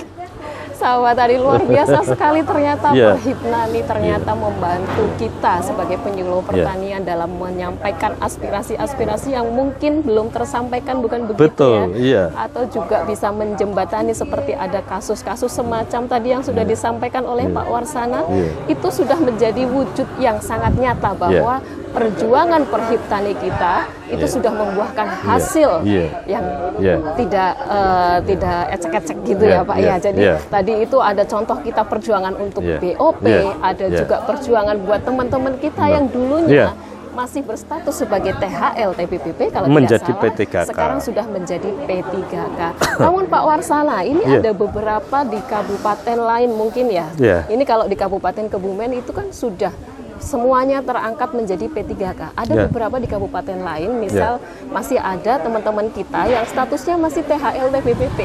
Sahabat 0.83 1.15
tadi 1.15 1.39
luar 1.39 1.63
biasa 1.63 2.03
sekali 2.11 2.43
ternyata 2.43 2.91
yeah. 2.91 3.15
Perhipnani 3.15 3.81
ternyata 3.87 4.31
yeah. 4.35 4.41
membantu 4.43 5.03
kita 5.15 5.63
sebagai 5.63 5.95
penyuluh 6.03 6.43
iya. 6.43 6.47
pertanian 6.51 7.01
yeah. 7.01 7.09
dalam 7.15 7.31
menyampaikan 7.39 8.11
aspirasi-aspirasi 8.19 9.31
yang 9.31 9.47
mungkin 9.47 10.03
belum 10.03 10.35
tersampaikan 10.35 10.99
bukan 10.99 11.31
begitu 11.31 11.47
Betul, 11.47 11.95
ya 11.95 12.27
yeah. 12.27 12.27
atau 12.35 12.67
juga 12.67 13.07
bisa 13.07 13.31
menjembatani 13.31 14.11
seperti 14.11 14.51
ada 14.51 14.83
kasus-kasus 14.83 15.55
semacam 15.55 16.11
tadi 16.11 16.27
yang 16.35 16.43
sudah 16.43 16.67
yeah. 16.67 16.73
disampaikan 16.75 17.23
oleh 17.23 17.47
yeah. 17.47 17.55
Pak 17.55 17.67
Warsana 17.71 18.21
yeah. 18.27 18.51
itu 18.67 18.87
sudah 18.91 19.15
menjadi 19.23 19.63
wujud 19.63 20.07
yang 20.19 20.43
sangat 20.43 20.75
nyata 20.75 21.15
bahwa 21.15 21.63
yeah 21.63 21.81
perjuangan 21.93 22.65
perhiptani 22.65 23.37
kita 23.37 23.85
itu 24.09 24.25
yeah. 24.25 24.33
sudah 24.33 24.51
membuahkan 24.51 25.07
iya. 25.07 25.21
hasil 25.23 25.71
yeah. 25.85 26.09
yang 26.25 26.45
yeah. 26.81 26.97
tidak 27.13 27.51
uh, 27.69 28.17
tidak 28.25 28.59
ecek-ecek 28.73 29.17
gitu 29.23 29.43
yeah. 29.45 29.61
ya 29.61 29.69
Pak 29.69 29.77
yeah. 29.77 29.87
ya. 29.87 29.95
Jadi 30.01 30.21
yeah. 30.25 30.37
tadi 30.49 30.73
itu 30.81 30.97
ada 30.97 31.23
contoh 31.23 31.57
kita 31.61 31.81
perjuangan 31.85 32.33
untuk 32.41 32.65
yeah. 32.65 32.81
BOP, 32.81 33.21
yeah. 33.23 33.53
ada 33.61 33.85
yeah. 33.87 33.99
juga 34.01 34.15
perjuangan 34.25 34.75
buat 34.83 35.01
teman-teman 35.05 35.53
kita 35.61 35.83
yeah. 35.85 35.93
yang 35.95 36.05
dulunya 36.09 36.67
yeah 36.67 36.73
masih 37.13 37.45
berstatus 37.45 37.93
sebagai 37.93 38.33
THL 38.41 38.97
TPPP 38.97 39.53
kalau 39.53 39.69
menjadi 39.69 40.01
tidak 40.01 40.17
salah, 40.17 40.33
P3K. 40.33 40.55
sekarang 40.65 40.99
sudah 40.99 41.25
menjadi 41.29 41.69
P3K. 41.85 42.33
Namun 43.05 43.29
Pak 43.29 43.43
Warsala, 43.45 44.01
ini 44.01 44.25
yeah. 44.25 44.41
ada 44.41 44.51
beberapa 44.51 45.21
di 45.21 45.39
kabupaten 45.45 46.17
lain 46.17 46.49
mungkin 46.57 46.89
ya. 46.89 47.05
Yeah. 47.21 47.45
Ini 47.47 47.63
kalau 47.69 47.85
di 47.85 47.93
Kabupaten 47.93 48.49
Kebumen 48.49 48.97
itu 48.97 49.13
kan 49.13 49.29
sudah 49.29 49.69
semuanya 50.23 50.79
terangkat 50.79 51.35
menjadi 51.35 51.67
P3K. 51.67 52.31
Ada 52.33 52.53
yeah. 52.55 52.63
beberapa 52.71 52.95
di 52.97 53.07
kabupaten 53.11 53.59
lain, 53.59 53.99
misal 53.99 54.39
yeah. 54.39 54.71
masih 54.71 54.97
ada 54.97 55.43
teman-teman 55.43 55.91
kita 55.91 56.31
yang 56.31 56.47
statusnya 56.47 56.95
masih 56.95 57.21
THL 57.27 57.67
TPPP. 57.67 58.19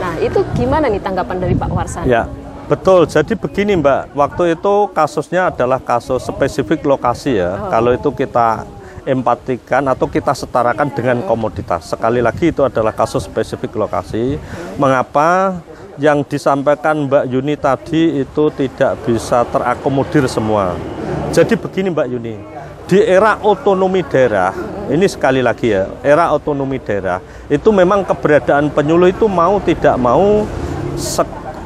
Nah, 0.00 0.16
itu 0.18 0.40
gimana 0.56 0.88
nih 0.88 1.04
tanggapan 1.04 1.36
dari 1.36 1.54
Pak 1.54 1.70
Warsan? 1.70 2.04
Ya, 2.08 2.24
betul. 2.66 3.04
Jadi 3.04 3.36
begini 3.36 3.76
Mbak, 3.76 4.16
waktu 4.16 4.56
itu 4.56 4.74
kasusnya 4.96 5.52
adalah 5.52 5.78
kasus 5.78 6.24
spesifik 6.24 6.80
lokasi 6.88 7.36
ya. 7.36 7.60
Oh. 7.60 7.68
Kalau 7.68 7.90
itu 7.92 8.08
kita 8.16 8.64
empatikan 9.02 9.82
atau 9.90 10.06
kita 10.06 10.30
setarakan 10.30 10.88
dengan 10.94 11.22
hmm. 11.22 11.26
komoditas. 11.26 11.90
Sekali 11.90 12.22
lagi 12.22 12.54
itu 12.54 12.62
adalah 12.62 12.94
kasus 12.94 13.26
spesifik 13.26 13.74
lokasi. 13.74 14.38
Hmm. 14.38 14.78
Mengapa 14.78 15.58
yang 16.00 16.24
disampaikan 16.24 17.08
Mbak 17.10 17.24
Yuni 17.28 17.54
tadi 17.58 18.24
itu 18.24 18.44
tidak 18.56 18.96
bisa 19.04 19.44
terakomodir 19.48 20.24
semua? 20.30 20.72
Jadi 21.32 21.56
begini 21.56 21.88
Mbak 21.92 22.08
Yuni, 22.12 22.34
di 22.88 22.98
era 23.00 23.40
otonomi 23.40 24.04
daerah, 24.04 24.52
ini 24.92 25.08
sekali 25.08 25.40
lagi 25.40 25.72
ya, 25.72 25.88
era 26.04 26.32
otonomi 26.32 26.76
daerah, 26.80 27.20
itu 27.48 27.68
memang 27.72 28.04
keberadaan 28.04 28.68
penyuluh 28.68 29.12
itu 29.12 29.24
mau 29.28 29.56
tidak 29.60 29.96
mau 29.96 30.44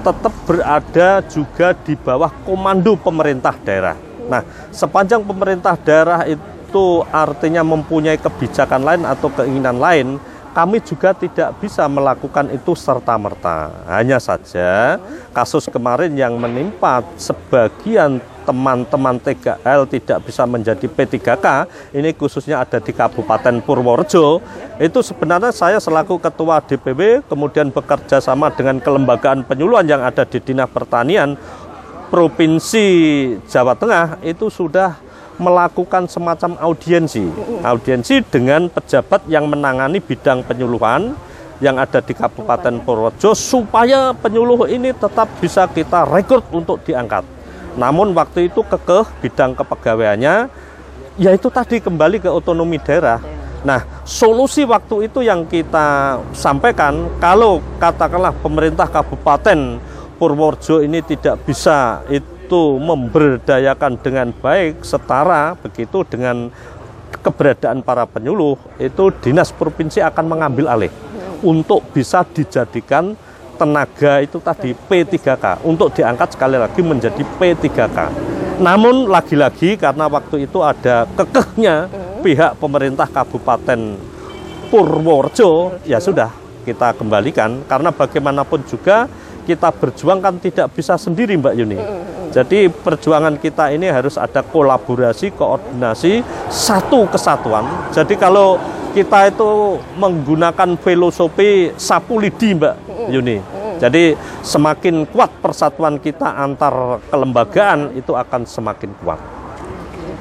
tetap 0.07 0.35
berada 0.47 1.19
juga 1.27 1.75
di 1.75 1.99
bawah 1.99 2.31
komando 2.47 2.95
pemerintah 2.95 3.59
daerah. 3.59 3.99
Nah, 4.31 4.43
sepanjang 4.71 5.23
pemerintah 5.23 5.75
daerah 5.75 6.23
itu 6.27 7.03
artinya 7.11 7.67
mempunyai 7.67 8.19
kebijakan 8.19 8.87
lain 8.87 9.03
atau 9.03 9.31
keinginan 9.35 9.79
lain, 9.83 10.23
kami 10.57 10.81
juga 10.81 11.13
tidak 11.13 11.61
bisa 11.61 11.85
melakukan 11.85 12.49
itu 12.49 12.73
serta-merta. 12.73 13.69
Hanya 13.93 14.17
saja 14.17 14.97
kasus 15.37 15.69
kemarin 15.69 16.17
yang 16.17 16.41
menimpa 16.41 17.05
sebagian 17.21 18.25
teman-teman 18.49 19.21
TKL 19.21 19.85
tidak 19.85 20.19
bisa 20.25 20.49
menjadi 20.49 20.87
P3K, 20.89 21.47
ini 21.93 22.17
khususnya 22.17 22.65
ada 22.65 22.81
di 22.81 22.95
Kabupaten 22.95 23.61
Purworejo, 23.61 24.41
itu 24.81 24.99
sebenarnya 25.05 25.53
saya 25.53 25.77
selaku 25.77 26.17
Ketua 26.17 26.65
DPW, 26.65 27.27
kemudian 27.27 27.69
bekerja 27.69 28.23
sama 28.23 28.49
dengan 28.49 28.81
kelembagaan 28.81 29.45
penyuluhan 29.45 29.85
yang 29.85 30.01
ada 30.01 30.25
di 30.25 30.39
Dinas 30.41 30.71
Pertanian 30.71 31.37
Provinsi 32.09 32.87
Jawa 33.51 33.75
Tengah, 33.75 34.23
itu 34.23 34.47
sudah 34.47 34.95
melakukan 35.37 36.09
semacam 36.09 36.57
audiensi, 36.61 37.29
audiensi 37.61 38.25
dengan 38.27 38.73
pejabat 38.73 39.29
yang 39.29 39.49
menangani 39.49 40.01
bidang 40.01 40.41
penyuluhan, 40.45 41.13
yang 41.61 41.81
ada 41.81 42.05
di 42.05 42.13
Kabupaten 42.13 42.85
Purworejo 42.85 43.33
supaya 43.33 44.13
penyuluh 44.13 44.69
ini 44.69 44.93
tetap 44.93 45.29
bisa 45.41 45.65
kita 45.69 46.05
rekrut 46.05 46.45
untuk 46.53 46.85
diangkat. 46.85 47.25
Namun 47.77 48.13
waktu 48.17 48.49
itu 48.53 48.65
kekeh 48.65 49.05
bidang 49.25 49.57
kepegawaiannya 49.57 50.49
yaitu 51.17 51.49
tadi 51.49 51.81
kembali 51.81 52.21
ke 52.21 52.29
otonomi 52.29 52.77
daerah. 52.77 53.21
Nah, 53.65 53.83
solusi 54.05 54.69
waktu 54.69 55.09
itu 55.09 55.25
yang 55.25 55.49
kita 55.49 56.21
sampaikan 56.37 57.09
kalau 57.17 57.65
katakanlah 57.81 58.37
pemerintah 58.45 58.85
Kabupaten 58.85 59.81
Purworejo 60.21 60.85
ini 60.85 61.01
tidak 61.01 61.41
bisa 61.45 62.05
itu 62.13 62.36
memberdayakan 62.55 63.99
dengan 63.99 64.31
baik 64.31 64.87
setara 64.87 65.59
begitu 65.59 66.07
dengan 66.07 66.55
keberadaan 67.25 67.83
para 67.83 68.07
penyuluh 68.07 68.55
itu 68.79 69.11
dinas 69.19 69.51
provinsi 69.51 69.99
akan 69.99 70.25
mengambil 70.31 70.71
alih 70.71 70.93
untuk 71.43 71.83
bisa 71.91 72.23
dijadikan 72.23 73.19
tenaga 73.57 74.21
itu 74.21 74.39
tadi 74.39 74.77
P3K 74.77 75.65
untuk 75.65 75.91
diangkat 75.97 76.37
sekali 76.37 76.61
lagi 76.61 76.81
menjadi 76.85 77.25
P3K. 77.41 77.99
Namun 78.61 79.09
lagi-lagi 79.09 79.77
karena 79.77 80.09
waktu 80.09 80.49
itu 80.49 80.61
ada 80.61 81.09
kekehnya 81.17 81.89
pihak 82.21 82.57
pemerintah 82.61 83.09
Kabupaten 83.09 83.97
Purworejo, 84.73 85.81
ya 85.85 86.01
sudah 86.01 86.33
kita 86.65 86.97
kembalikan. 86.97 87.65
Karena 87.69 87.93
bagaimanapun 87.93 88.65
juga 88.69 89.09
kita 89.47 89.71
berjuang 89.71 90.19
kan 90.19 90.35
tidak 90.43 90.75
bisa 90.75 90.99
sendiri 90.99 91.39
Mbak 91.39 91.55
Yuni. 91.55 91.79
Jadi 92.35 92.67
perjuangan 92.69 93.39
kita 93.39 93.71
ini 93.71 93.87
harus 93.87 94.19
ada 94.19 94.43
kolaborasi, 94.43 95.33
koordinasi, 95.33 96.21
satu 96.51 97.07
kesatuan. 97.07 97.65
Jadi 97.95 98.19
kalau 98.19 98.59
kita 98.93 99.31
itu 99.31 99.79
menggunakan 99.97 100.75
filosofi 100.77 101.71
sapu 101.79 102.19
lidi 102.19 102.59
Mbak 102.59 102.75
Yuni. 103.15 103.39
Jadi 103.77 104.17
semakin 104.41 105.05
kuat 105.09 105.31
persatuan 105.39 106.01
kita 106.01 106.33
antar 106.33 106.99
kelembagaan 107.13 107.93
itu 107.95 108.17
akan 108.17 108.49
semakin 108.49 108.91
kuat. 109.05 109.21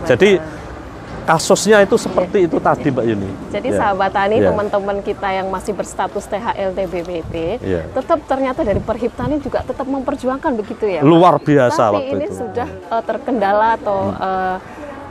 Jadi 0.05 0.37
kasusnya 1.25 1.81
itu 1.81 1.97
seperti 1.97 2.45
itu 2.45 2.57
tadi 2.61 2.93
Mbak 2.93 3.05
Yuni. 3.09 3.29
Jadi 3.49 3.69
yeah. 3.73 3.79
sahabat 3.81 4.13
tani 4.13 4.37
yeah. 4.39 4.47
teman-teman 4.53 4.97
kita 5.01 5.27
yang 5.33 5.47
masih 5.49 5.73
berstatus 5.73 6.29
THL 6.29 6.71
TBBP 6.77 7.33
yeah. 7.65 7.83
tetap 7.91 8.21
ternyata 8.29 8.61
dari 8.61 8.79
Perhiptani 8.79 9.41
juga 9.41 9.65
tetap 9.65 9.89
memperjuangkan 9.89 10.53
begitu 10.53 10.85
ya. 10.85 11.01
Luar 11.01 11.41
biasa 11.41 11.89
Tapi 11.89 11.95
waktu 11.97 12.15
ini 12.15 12.25
itu. 12.29 12.37
sudah 12.45 12.69
uh, 12.93 13.03
terkendala 13.03 13.67
atau 13.81 14.13
uh, 14.13 14.57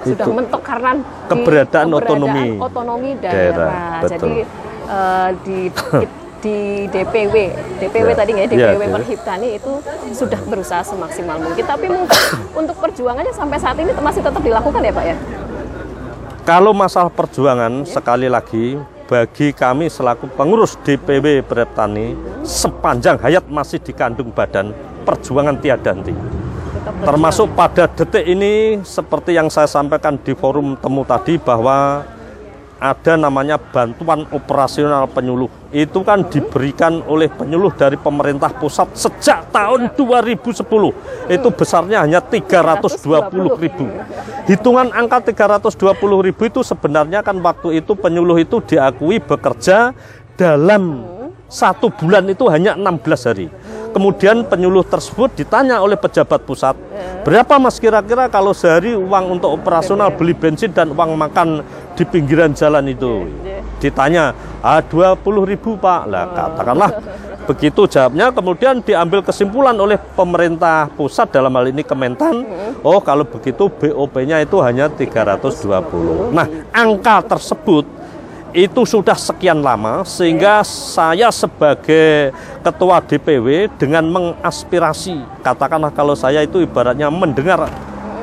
sudah 0.05 0.27
mentok 0.31 0.63
karena 0.63 0.91
keberadaan, 1.27 1.87
di, 1.91 1.95
otonomi 1.99 2.47
otonomi 2.63 3.11
daerah. 3.19 3.51
daerah. 3.51 4.01
Jadi 4.07 4.35
uh, 4.87 5.29
di 5.43 5.61
di 6.45 6.85
DPW, 6.93 7.35
DPW 7.81 8.09
ya. 8.13 8.17
tadi 8.21 8.33
ya, 8.37 8.45
DPW 8.45 8.83
ya, 8.85 8.93
Perhiptani 9.01 9.49
itu 9.57 9.73
sudah 10.13 10.37
berusaha 10.45 10.85
semaksimal 10.85 11.41
mungkin. 11.41 11.65
Tapi 11.65 11.89
mungkin 11.89 12.21
untuk 12.61 12.77
perjuangannya 12.77 13.33
sampai 13.33 13.57
saat 13.57 13.81
ini 13.81 13.97
masih 13.97 14.21
tetap 14.21 14.45
dilakukan 14.45 14.85
ya 14.85 14.93
Pak 14.93 15.07
ya? 15.09 15.17
Kalau 16.45 16.77
masalah 16.77 17.09
perjuangan, 17.09 17.89
ya. 17.89 17.89
sekali 17.89 18.29
lagi, 18.29 18.77
bagi 19.09 19.57
kami 19.57 19.89
selaku 19.89 20.29
pengurus 20.37 20.77
DPW 20.85 21.41
Perhiptani, 21.41 22.13
sepanjang 22.45 23.17
hayat 23.17 23.49
masih 23.49 23.81
dikandung 23.81 24.29
badan, 24.29 24.77
perjuangan 25.09 25.57
tiada 25.57 25.97
henti 25.97 26.13
termasuk 27.05 27.53
pada 27.57 27.89
detik 27.89 28.25
ini 28.29 28.81
seperti 28.85 29.37
yang 29.37 29.49
saya 29.49 29.69
sampaikan 29.69 30.21
di 30.21 30.37
forum 30.37 30.77
temu 30.77 31.05
tadi 31.05 31.41
bahwa 31.41 32.05
ada 32.85 33.17
namanya 33.17 33.57
bantuan 33.57 34.29
operasional 34.29 35.09
penyuluh. 35.09 35.49
Itu 35.73 36.05
kan 36.05 36.29
diberikan 36.29 37.01
oleh 37.09 37.33
penyuluh 37.33 37.73
dari 37.73 37.97
pemerintah 37.97 38.53
pusat 38.53 38.93
sejak 38.93 39.49
tahun 39.49 39.97
2010. 39.97 40.53
Itu 41.33 41.49
besarnya 41.49 42.05
hanya 42.05 42.21
320 42.21 43.57
ribu. 43.57 43.89
Hitungan 44.45 44.93
angka 44.93 45.33
320 45.33 46.29
ribu 46.29 46.43
itu 46.45 46.61
sebenarnya 46.61 47.25
kan 47.25 47.41
waktu 47.41 47.81
itu 47.81 47.97
penyuluh 47.97 48.37
itu 48.45 48.61
diakui 48.61 49.17
bekerja 49.17 49.97
dalam 50.37 51.09
satu 51.49 51.89
bulan 51.89 52.29
itu 52.29 52.45
hanya 52.53 52.77
16 52.77 53.29
hari. 53.31 53.47
Kemudian 53.95 54.43
penyuluh 54.43 54.83
tersebut 54.83 55.31
ditanya 55.39 55.79
oleh 55.79 55.95
pejabat 55.95 56.43
pusat, 56.43 56.75
berapa 57.23 57.63
mas 57.63 57.79
kira-kira 57.79 58.27
kalau 58.27 58.51
sehari 58.51 58.99
uang 58.99 59.39
untuk 59.39 59.55
operasional 59.55 60.11
beli 60.11 60.35
bensin 60.35 60.75
dan 60.75 60.91
uang 60.91 61.15
makan 61.15 61.63
di 61.95 62.03
pinggiran 62.03 62.51
jalan 62.51 62.91
itu? 62.91 63.31
Ditanya, 63.79 64.35
ah 64.59 64.83
20 64.83 65.23
ribu 65.47 65.79
pak. 65.79 66.11
Lah 66.11 66.27
katakanlah 66.35 66.91
begitu 67.47 67.87
jawabnya 67.87 68.35
kemudian 68.35 68.83
diambil 68.83 69.23
kesimpulan 69.23 69.77
oleh 69.79 70.01
pemerintah 70.19 70.91
pusat 70.99 71.31
dalam 71.31 71.55
hal 71.55 71.71
ini 71.71 71.87
Kementan. 71.87 72.43
Oh 72.83 72.99
kalau 72.99 73.23
begitu 73.23 73.71
BOP-nya 73.71 74.43
itu 74.43 74.59
hanya 74.59 74.91
320 74.91 76.35
nah 76.35 76.51
angka 76.75 77.23
tersebut 77.37 78.04
itu 78.55 78.87
sudah 78.87 79.19
sekian 79.19 79.59
lama 79.59 80.07
sehingga 80.07 80.63
saya 80.63 81.35
sebagai 81.35 82.31
ketua 82.63 83.03
DPW 83.03 83.67
dengan 83.75 84.07
mengaspirasi 84.07 85.43
katakanlah 85.43 85.91
kalau 85.91 86.15
saya 86.15 86.47
itu 86.47 86.63
ibaratnya 86.63 87.11
mendengar 87.11 87.67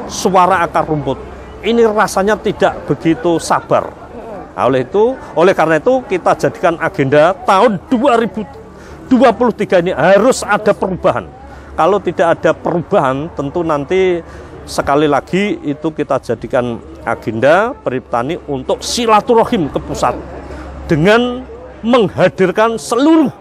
suara 0.08 0.64
akar 0.64 0.88
rumput 0.88 1.20
ini 1.62 1.86
rasanya 1.86 2.40
tidak 2.40 2.90
begitu 2.90 3.38
sabar. 3.38 3.94
Nah, 4.56 4.66
oleh 4.66 4.88
itu 4.88 5.14
oleh 5.38 5.54
karena 5.54 5.78
itu 5.78 6.02
kita 6.08 6.34
jadikan 6.34 6.80
agenda 6.82 7.36
tahun 7.46 7.78
2023 7.88 9.84
ini 9.86 9.92
harus 9.94 10.42
ada 10.48 10.74
perubahan. 10.74 11.28
Kalau 11.78 12.00
tidak 12.04 12.40
ada 12.40 12.52
perubahan 12.52 13.32
tentu 13.36 13.64
nanti 13.64 14.20
sekali 14.66 15.10
lagi 15.10 15.58
itu 15.66 15.88
kita 15.92 16.22
jadikan 16.22 16.78
agenda 17.06 17.74
Periptani 17.82 18.38
untuk 18.46 18.82
silaturahim 18.86 19.68
ke 19.70 19.80
pusat 19.82 20.14
dengan 20.86 21.46
menghadirkan 21.82 22.78
seluruh 22.78 23.34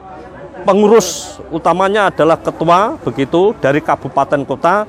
pengurus. 0.64 1.40
Utamanya 1.50 2.08
adalah 2.08 2.38
ketua 2.40 2.96
begitu 3.02 3.52
dari 3.58 3.82
kabupaten 3.82 4.44
kota 4.46 4.86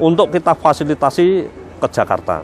untuk 0.00 0.32
kita 0.32 0.56
fasilitasi 0.56 1.48
ke 1.80 1.86
Jakarta. 1.90 2.42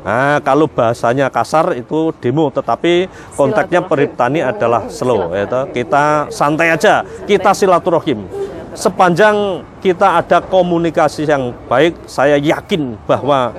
Nah, 0.00 0.40
kalau 0.40 0.64
bahasanya 0.64 1.28
kasar 1.28 1.76
itu 1.76 2.08
demo, 2.24 2.48
tetapi 2.48 3.04
konteksnya 3.36 3.84
Periptani 3.84 4.40
adalah 4.40 4.88
slow, 4.88 5.28
ya 5.36 5.44
kita 5.68 6.32
santai 6.32 6.72
aja, 6.72 7.04
kita 7.28 7.52
silaturahim 7.52 8.24
sepanjang 8.74 9.66
kita 9.82 10.22
ada 10.22 10.38
komunikasi 10.42 11.26
yang 11.26 11.54
baik, 11.66 11.96
saya 12.06 12.38
yakin 12.38 12.94
bahwa 13.06 13.54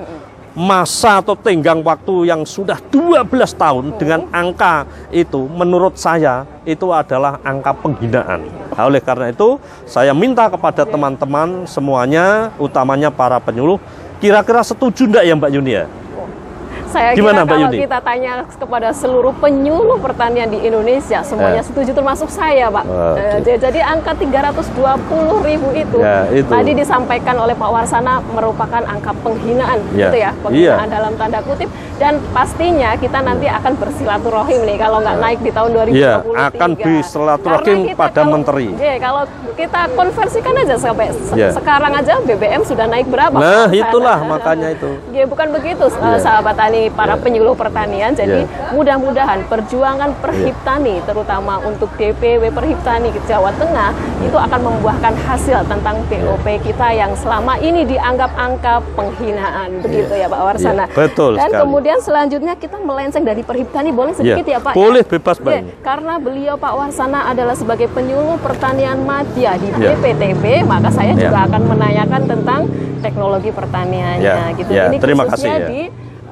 masa 0.52 1.24
atau 1.24 1.32
tenggang 1.32 1.80
waktu 1.80 2.28
yang 2.28 2.44
sudah 2.44 2.76
12 2.92 3.24
tahun 3.56 3.96
dengan 3.96 4.28
angka 4.28 4.84
itu 5.08 5.48
menurut 5.48 5.96
saya 5.96 6.44
itu 6.68 6.92
adalah 6.92 7.40
angka 7.40 7.72
penghinaan. 7.72 8.44
Nah, 8.76 8.84
oleh 8.84 9.00
karena 9.00 9.32
itu 9.32 9.56
saya 9.88 10.12
minta 10.12 10.52
kepada 10.52 10.84
teman-teman 10.84 11.64
semuanya 11.64 12.52
utamanya 12.60 13.08
para 13.08 13.40
penyuluh 13.40 13.80
kira-kira 14.20 14.60
setuju 14.60 15.08
enggak 15.08 15.24
ya 15.24 15.34
Mbak 15.34 15.52
Yuni 15.56 15.72
ya? 15.72 15.84
Saya 16.92 17.16
Gimana, 17.16 17.40
kira 17.40 17.48
Mbak 17.48 17.56
kalau 17.56 17.68
Yuni? 17.72 17.78
kita 17.88 17.98
tanya 18.04 18.32
kepada 18.44 18.88
seluruh 18.92 19.34
penyuluh 19.40 19.96
pertanian 19.96 20.48
di 20.52 20.60
Indonesia, 20.60 21.24
semuanya 21.24 21.64
eh. 21.64 21.66
setuju 21.66 21.96
termasuk 21.96 22.28
saya, 22.28 22.68
Pak. 22.68 22.84
Uh, 22.84 23.40
jadi 23.40 23.80
angka 23.80 24.12
320 24.20 25.48
ribu 25.48 25.68
itu, 25.72 25.98
ya, 26.04 26.28
itu 26.28 26.52
tadi 26.52 26.72
disampaikan 26.76 27.40
oleh 27.40 27.56
Pak 27.56 27.70
Warsana 27.72 28.20
merupakan 28.36 28.84
angka 28.84 29.16
penghinaan, 29.24 29.80
ya. 29.96 30.12
gitu 30.12 30.16
ya, 30.20 30.30
penghinaan 30.44 30.88
iya. 30.88 30.94
dalam 31.00 31.12
tanda 31.16 31.40
kutip. 31.40 31.72
Dan 31.96 32.18
pastinya 32.34 32.98
kita 32.98 33.22
nanti 33.22 33.46
akan 33.46 33.78
bersilaturahim 33.78 34.66
nih 34.66 34.76
kalau 34.76 34.98
nggak 35.00 35.16
naik 35.22 35.38
di 35.38 35.50
tahun 35.54 35.70
2023. 35.86 36.02
Ya, 36.02 36.14
akan 36.50 36.70
bersilaturahim 36.74 37.78
pada 37.94 38.20
kalau, 38.26 38.32
menteri. 38.34 38.66
Ya, 38.74 38.94
kalau 38.98 39.22
kita 39.54 39.80
konversikan 39.94 40.54
aja 40.56 40.74
sampai 40.76 41.14
ya. 41.38 41.54
sekarang 41.54 41.92
aja 41.94 42.18
BBM 42.26 42.66
sudah 42.66 42.90
naik 42.90 43.06
berapa? 43.06 43.38
Nah, 43.38 43.70
itulah 43.70 44.18
makanya 44.26 44.74
itu. 44.74 44.98
Ya, 45.14 45.24
bukan 45.30 45.54
begitu, 45.54 45.84
ya. 45.94 46.18
sahabat 46.18 46.58
tani 46.58 46.81
para 46.90 47.14
yeah. 47.14 47.22
penyuluh 47.22 47.54
pertanian. 47.54 48.10
Jadi 48.16 48.48
yeah. 48.48 48.72
mudah-mudahan 48.74 49.44
perjuangan 49.46 50.10
Perhiptani 50.18 50.98
yeah. 50.98 51.06
terutama 51.06 51.60
untuk 51.62 51.92
DPW 51.94 52.50
Perhiptani 52.50 53.14
Jawa 53.28 53.54
Tengah 53.54 53.94
itu 54.24 54.34
akan 54.34 54.60
membuahkan 54.62 55.14
hasil 55.28 55.62
tentang 55.68 56.02
BOP 56.10 56.46
kita 56.64 56.88
yang 56.94 57.12
selama 57.14 57.58
ini 57.60 57.86
dianggap 57.86 58.32
angka 58.34 58.80
penghinaan 58.96 59.78
yeah. 59.78 59.82
begitu 59.84 60.12
ya 60.16 60.26
Pak 60.26 60.40
Warsana. 60.40 60.84
Yeah. 60.88 60.96
Betul 60.96 61.32
Dan 61.36 61.50
sekali. 61.50 61.62
kemudian 61.66 61.98
selanjutnya 62.00 62.54
kita 62.56 62.76
melenceng 62.80 63.24
dari 63.26 63.42
Perhiptani 63.44 63.90
boleh 63.92 64.12
sedikit 64.16 64.46
yeah. 64.48 64.58
ya 64.58 64.66
Pak? 64.66 64.72
Boleh 64.74 65.02
ya? 65.04 65.10
bebas 65.10 65.36
Pak. 65.38 65.52
Karena 65.84 66.14
beliau 66.16 66.54
Pak 66.56 66.72
Warsana 66.72 67.28
adalah 67.28 67.54
sebagai 67.58 67.90
penyuluh 67.92 68.40
pertanian 68.40 69.02
madya 69.04 69.58
di 69.60 69.68
yeah. 69.76 69.98
BPTB, 69.98 70.64
maka 70.64 70.88
saya 70.88 71.12
yeah. 71.12 71.28
juga 71.28 71.38
akan 71.50 71.62
menanyakan 71.68 72.22
tentang 72.24 72.60
teknologi 73.02 73.50
pertaniannya 73.50 74.22
yeah. 74.22 74.56
gitu. 74.56 74.70
Yeah. 74.70 74.88
Ini 74.94 74.96
Terima 75.02 75.24
kasih 75.26 75.50
ya. 75.50 75.66
di 75.68 75.80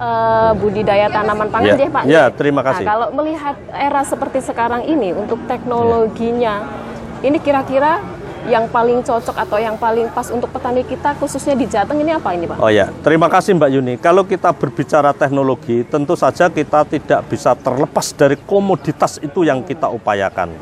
uh, 0.00 0.52
budidaya 0.56 1.06
tanaman 1.12 1.48
pangan 1.52 1.76
ya, 1.76 1.86
ya 1.86 1.90
Pak. 1.92 2.02
Ya, 2.08 2.24
terima 2.32 2.64
kasih. 2.64 2.84
Nah, 2.88 2.90
kalau 2.96 3.08
melihat 3.12 3.56
era 3.70 4.02
seperti 4.02 4.40
sekarang 4.40 4.88
ini 4.88 5.12
untuk 5.12 5.38
teknologinya, 5.44 6.64
ya. 6.64 7.28
ini 7.28 7.36
kira-kira 7.38 8.00
yang 8.48 8.72
paling 8.72 9.04
cocok 9.04 9.36
atau 9.36 9.60
yang 9.60 9.76
paling 9.76 10.08
pas 10.16 10.24
untuk 10.32 10.48
petani 10.48 10.80
kita 10.80 11.12
khususnya 11.20 11.52
di 11.52 11.68
Jateng 11.68 12.00
ini 12.00 12.16
apa 12.16 12.32
ini 12.32 12.48
Pak? 12.48 12.56
Oh 12.56 12.72
ya, 12.72 12.88
terima 13.04 13.28
kasih 13.28 13.52
Mbak 13.52 13.70
Yuni. 13.76 13.94
Kalau 14.00 14.24
kita 14.24 14.48
berbicara 14.56 15.12
teknologi, 15.12 15.84
tentu 15.84 16.16
saja 16.16 16.48
kita 16.48 16.88
tidak 16.88 17.20
bisa 17.28 17.52
terlepas 17.52 18.16
dari 18.16 18.40
komoditas 18.40 19.20
itu 19.20 19.44
yang 19.44 19.60
kita 19.60 19.92
upayakan. 19.92 20.56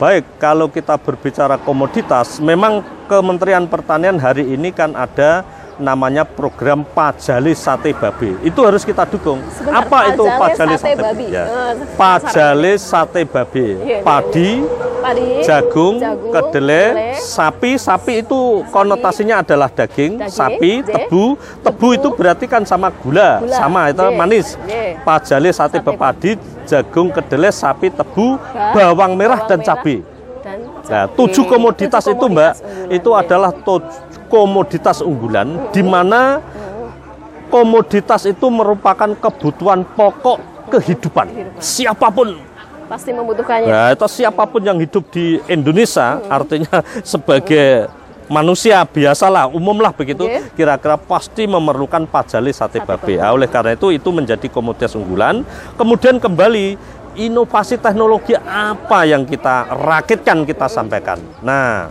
Baik, 0.00 0.24
kalau 0.40 0.72
kita 0.72 0.96
berbicara 0.96 1.60
komoditas, 1.60 2.40
memang 2.40 2.80
Kementerian 3.10 3.68
Pertanian 3.68 4.16
hari 4.16 4.48
ini 4.48 4.72
kan 4.72 4.96
ada 4.96 5.44
namanya 5.78 6.26
program 6.26 6.82
Pajali 6.82 7.54
Sate 7.54 7.94
Babi. 7.94 8.34
Itu 8.42 8.66
harus 8.66 8.82
kita 8.82 9.06
dukung. 9.06 9.40
Sebentar, 9.54 9.86
Apa 9.86 9.98
pajale 9.98 10.14
itu 10.14 10.24
Pajali 10.26 10.76
Sate, 10.76 10.92
sate 10.92 11.02
Babi? 11.02 11.26
Ya. 11.30 11.44
Uh, 11.46 11.72
pajali 11.94 12.72
Sate 12.76 13.22
Babi. 13.24 13.66
Yeah, 13.66 13.86
iya. 13.86 13.98
Padi, 14.02 14.50
Padi, 14.98 15.26
jagung, 15.46 15.94
jagung 16.02 16.32
kedelai, 16.34 17.14
sapi. 17.16 17.72
Sapi 17.78 18.12
itu 18.26 18.66
konotasinya 18.74 19.40
adalah 19.40 19.70
daging, 19.70 20.18
daging 20.18 20.30
sapi, 20.30 20.72
tebu. 20.84 21.38
Tebu 21.62 21.88
itu 21.94 22.08
berarti 22.12 22.44
kan 22.50 22.66
sama 22.66 22.90
gula, 22.90 23.40
gula. 23.40 23.56
sama 23.56 23.80
itu 23.94 24.04
manis. 24.12 24.58
Yeah. 24.66 25.00
Pajali 25.06 25.54
Sate, 25.54 25.78
sate 25.78 25.86
Bepadi, 25.86 26.36
jagung, 26.66 27.14
kedelai, 27.14 27.54
sapi, 27.54 27.88
tebu, 27.94 28.36
bawang 28.74 29.14
merah 29.14 29.40
bawang 29.46 29.50
dan 29.54 29.60
cabai. 29.62 30.02
Nah, 30.88 31.04
tujuh 31.12 31.44
komoditas, 31.44 32.00
tujuh 32.00 32.08
komoditas 32.08 32.08
itu 32.08 32.24
Mbak, 32.32 32.52
itu 32.88 33.10
adalah 33.12 33.52
komoditas 34.28 35.00
unggulan 35.02 35.72
di 35.72 35.82
mana 35.82 36.38
komoditas 37.48 38.28
itu 38.28 38.46
merupakan 38.52 39.08
kebutuhan 39.16 39.82
pokok 39.96 40.38
kehidupan. 40.68 41.56
Siapa 41.58 42.12
pun 42.12 42.36
pasti 42.88 43.12
membutuhkannya. 43.12 43.68
Nah, 43.68 43.88
itu 43.92 44.06
siapa 44.08 44.48
pun 44.48 44.64
yang 44.64 44.80
hidup 44.80 45.04
di 45.12 45.36
Indonesia 45.44 46.16
hmm. 46.16 46.32
artinya 46.32 46.76
sebagai 47.04 47.92
manusia 48.28 48.84
biasalah, 48.84 49.48
umumlah 49.52 49.92
begitu, 49.96 50.24
kira-kira 50.56 51.00
pasti 51.00 51.48
memerlukan 51.48 52.04
pajali 52.08 52.52
sate, 52.52 52.80
sate 52.80 52.84
babi. 52.84 53.16
Nah, 53.16 53.32
oleh 53.36 53.48
karena 53.48 53.76
itu 53.76 53.92
itu 53.92 54.08
menjadi 54.12 54.48
komoditas 54.52 54.96
unggulan. 54.96 55.44
Kemudian 55.76 56.20
kembali 56.20 56.76
inovasi 57.18 57.80
teknologi 57.80 58.36
apa 58.36 59.04
yang 59.08 59.24
kita 59.24 59.68
rakitkan 59.74 60.44
kita 60.44 60.68
sampaikan. 60.68 61.18
Nah, 61.40 61.88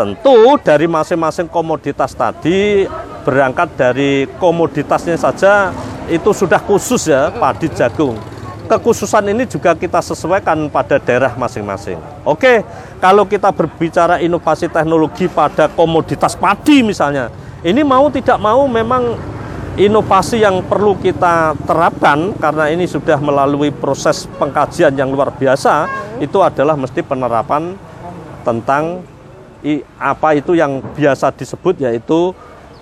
tentu 0.00 0.56
dari 0.64 0.88
masing-masing 0.88 1.44
komoditas 1.52 2.16
tadi 2.16 2.88
berangkat 3.20 3.68
dari 3.76 4.24
komoditasnya 4.40 5.20
saja 5.20 5.76
itu 6.08 6.32
sudah 6.32 6.56
khusus 6.56 7.12
ya 7.12 7.28
padi 7.28 7.68
jagung. 7.68 8.16
Kekhususan 8.64 9.28
ini 9.34 9.44
juga 9.44 9.76
kita 9.76 10.00
sesuaikan 10.00 10.70
pada 10.72 10.96
daerah 10.96 11.36
masing-masing. 11.36 12.00
Oke 12.24 12.64
kalau 12.96 13.28
kita 13.28 13.52
berbicara 13.52 14.24
inovasi 14.24 14.72
teknologi 14.72 15.28
pada 15.28 15.68
komoditas 15.68 16.32
padi 16.32 16.80
misalnya 16.80 17.28
ini 17.60 17.84
mau 17.84 18.08
tidak 18.08 18.40
mau 18.40 18.64
memang 18.64 19.20
inovasi 19.76 20.40
yang 20.40 20.64
perlu 20.64 20.96
kita 20.96 21.60
terapkan 21.68 22.32
karena 22.40 22.72
ini 22.72 22.88
sudah 22.88 23.20
melalui 23.20 23.68
proses 23.68 24.24
pengkajian 24.40 24.96
yang 24.96 25.12
luar 25.12 25.28
biasa 25.36 25.92
itu 26.24 26.40
adalah 26.40 26.72
mesti 26.72 27.04
penerapan 27.04 27.76
tentang 28.48 29.04
apa 30.00 30.34
itu 30.36 30.56
yang 30.56 30.80
biasa 30.80 31.32
disebut 31.34 31.84
yaitu 31.84 32.32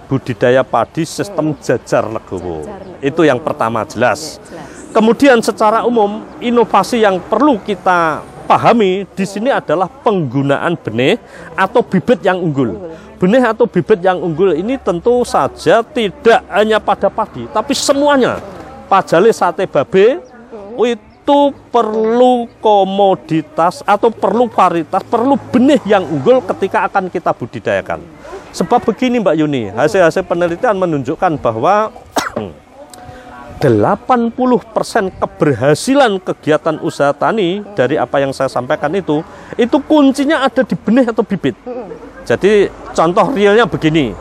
budidaya 0.09 0.65
padi 0.65 1.05
sistem 1.05 1.53
jajar 1.61 2.09
legowo. 2.09 2.65
Jajar 2.65 2.81
legowo. 2.83 3.05
Itu 3.05 3.23
yang 3.29 3.39
pertama 3.43 3.85
jelas. 3.85 4.41
Ya, 4.49 4.57
jelas. 4.57 4.93
Kemudian 4.97 5.39
secara 5.45 5.85
umum 5.85 6.25
inovasi 6.41 7.05
yang 7.05 7.21
perlu 7.21 7.61
kita 7.61 8.25
pahami 8.49 9.05
di 9.13 9.25
sini 9.29 9.53
adalah 9.53 9.87
penggunaan 9.87 10.81
benih 10.81 11.21
atau 11.53 11.85
bibit 11.85 12.25
yang 12.25 12.41
unggul. 12.41 12.89
Benih 13.21 13.45
atau 13.45 13.69
bibit 13.69 14.01
yang 14.01 14.17
unggul 14.17 14.57
ini 14.57 14.81
tentu 14.81 15.21
saja 15.29 15.85
tidak 15.85 16.41
hanya 16.49 16.81
pada 16.81 17.13
padi, 17.13 17.45
tapi 17.53 17.77
semuanya. 17.77 18.41
Pajale 18.89 19.29
sate 19.37 19.69
babe 19.69 20.25
itu 21.29 21.53
perlu 21.69 22.49
komoditas 22.57 23.85
atau 23.85 24.09
perlu 24.09 24.49
varietas, 24.49 25.05
perlu 25.05 25.37
benih 25.37 25.77
yang 25.85 26.01
unggul 26.01 26.41
ketika 26.41 26.89
akan 26.89 27.13
kita 27.13 27.37
budidayakan. 27.37 28.01
Sebab 28.57 28.81
begini 28.81 29.21
Mbak 29.21 29.37
Yuni, 29.37 29.69
hasil-hasil 29.69 30.25
penelitian 30.25 30.81
menunjukkan 30.81 31.37
bahwa 31.37 31.93
80% 33.61 34.33
keberhasilan 35.21 36.17
kegiatan 36.17 36.81
usaha 36.81 37.13
tani 37.13 37.61
dari 37.77 38.01
apa 38.01 38.25
yang 38.25 38.33
saya 38.33 38.49
sampaikan 38.49 38.89
itu 38.97 39.21
itu 39.61 39.77
kuncinya 39.85 40.49
ada 40.49 40.65
di 40.65 40.81
benih 40.81 41.13
atau 41.13 41.29
bibit. 41.29 41.61
Jadi 42.25 42.73
contoh 42.97 43.37
realnya 43.37 43.69
begini. 43.69 44.17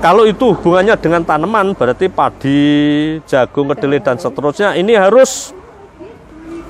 Kalau 0.00 0.24
itu 0.24 0.56
hubungannya 0.56 0.96
dengan 0.96 1.20
tanaman 1.20 1.76
berarti 1.76 2.08
padi, 2.08 2.64
jagung, 3.28 3.68
kedelai 3.76 4.00
dan 4.00 4.16
seterusnya 4.16 4.72
ini 4.72 4.96
harus 4.96 5.52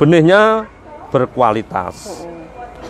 benihnya 0.01 0.65
berkualitas. 1.13 2.25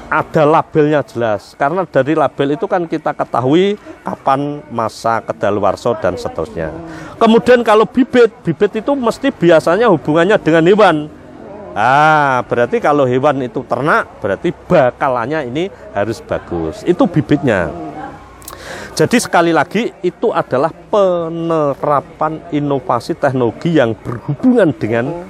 Ada 0.06 0.46
labelnya 0.46 1.02
jelas. 1.02 1.58
Karena 1.58 1.82
dari 1.82 2.14
label 2.14 2.54
itu 2.54 2.70
kan 2.70 2.86
kita 2.86 3.10
ketahui 3.10 3.74
kapan 4.06 4.62
masa 4.70 5.18
kedaluarsa 5.18 5.98
dan 5.98 6.14
seterusnya. 6.14 6.70
Kemudian 7.18 7.66
kalau 7.66 7.82
bibit 7.82 8.30
bibit 8.46 8.78
itu 8.78 8.94
mesti 8.94 9.34
biasanya 9.34 9.90
hubungannya 9.90 10.38
dengan 10.38 10.66
hewan. 10.70 10.96
Ah 11.74 12.42
berarti 12.46 12.82
kalau 12.82 13.06
hewan 13.06 13.42
itu 13.46 13.62
ternak 13.66 14.06
berarti 14.18 14.50
bakalannya 14.50 15.46
ini 15.50 15.66
harus 15.94 16.22
bagus. 16.22 16.82
Itu 16.86 17.10
bibitnya. 17.10 17.70
Jadi 18.98 19.16
sekali 19.22 19.54
lagi 19.54 19.94
itu 20.02 20.34
adalah 20.34 20.74
penerapan 20.90 22.42
inovasi 22.50 23.14
teknologi 23.14 23.78
yang 23.78 23.94
berhubungan 23.94 24.74
dengan 24.74 25.29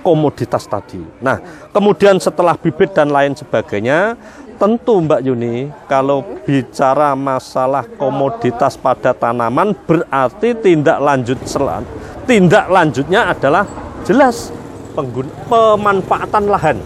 komoditas 0.00 0.66
tadi. 0.66 1.00
Nah, 1.20 1.40
kemudian 1.70 2.16
setelah 2.18 2.56
bibit 2.56 2.92
dan 2.96 3.12
lain 3.12 3.36
sebagainya, 3.36 4.16
tentu 4.60 5.00
Mbak 5.00 5.20
Yuni, 5.24 5.72
kalau 5.88 6.20
bicara 6.44 7.16
masalah 7.16 7.88
komoditas 7.96 8.76
pada 8.76 9.16
tanaman 9.16 9.72
berarti 9.72 10.52
tindak 10.52 11.00
lanjut 11.00 11.40
selan. 11.48 11.88
Tindak 12.28 12.68
lanjutnya 12.68 13.32
adalah 13.32 13.64
jelas 14.04 14.52
penggun 14.92 15.32
pemanfaatan 15.48 16.44
lahan. 16.44 16.76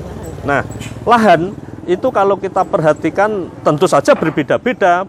Nah, 0.47 0.63
lahan 1.03 1.51
itu 1.85 2.09
kalau 2.15 2.39
kita 2.39 2.63
perhatikan 2.63 3.51
tentu 3.67 3.91
saja 3.91 4.15
berbeda-beda. 4.15 5.05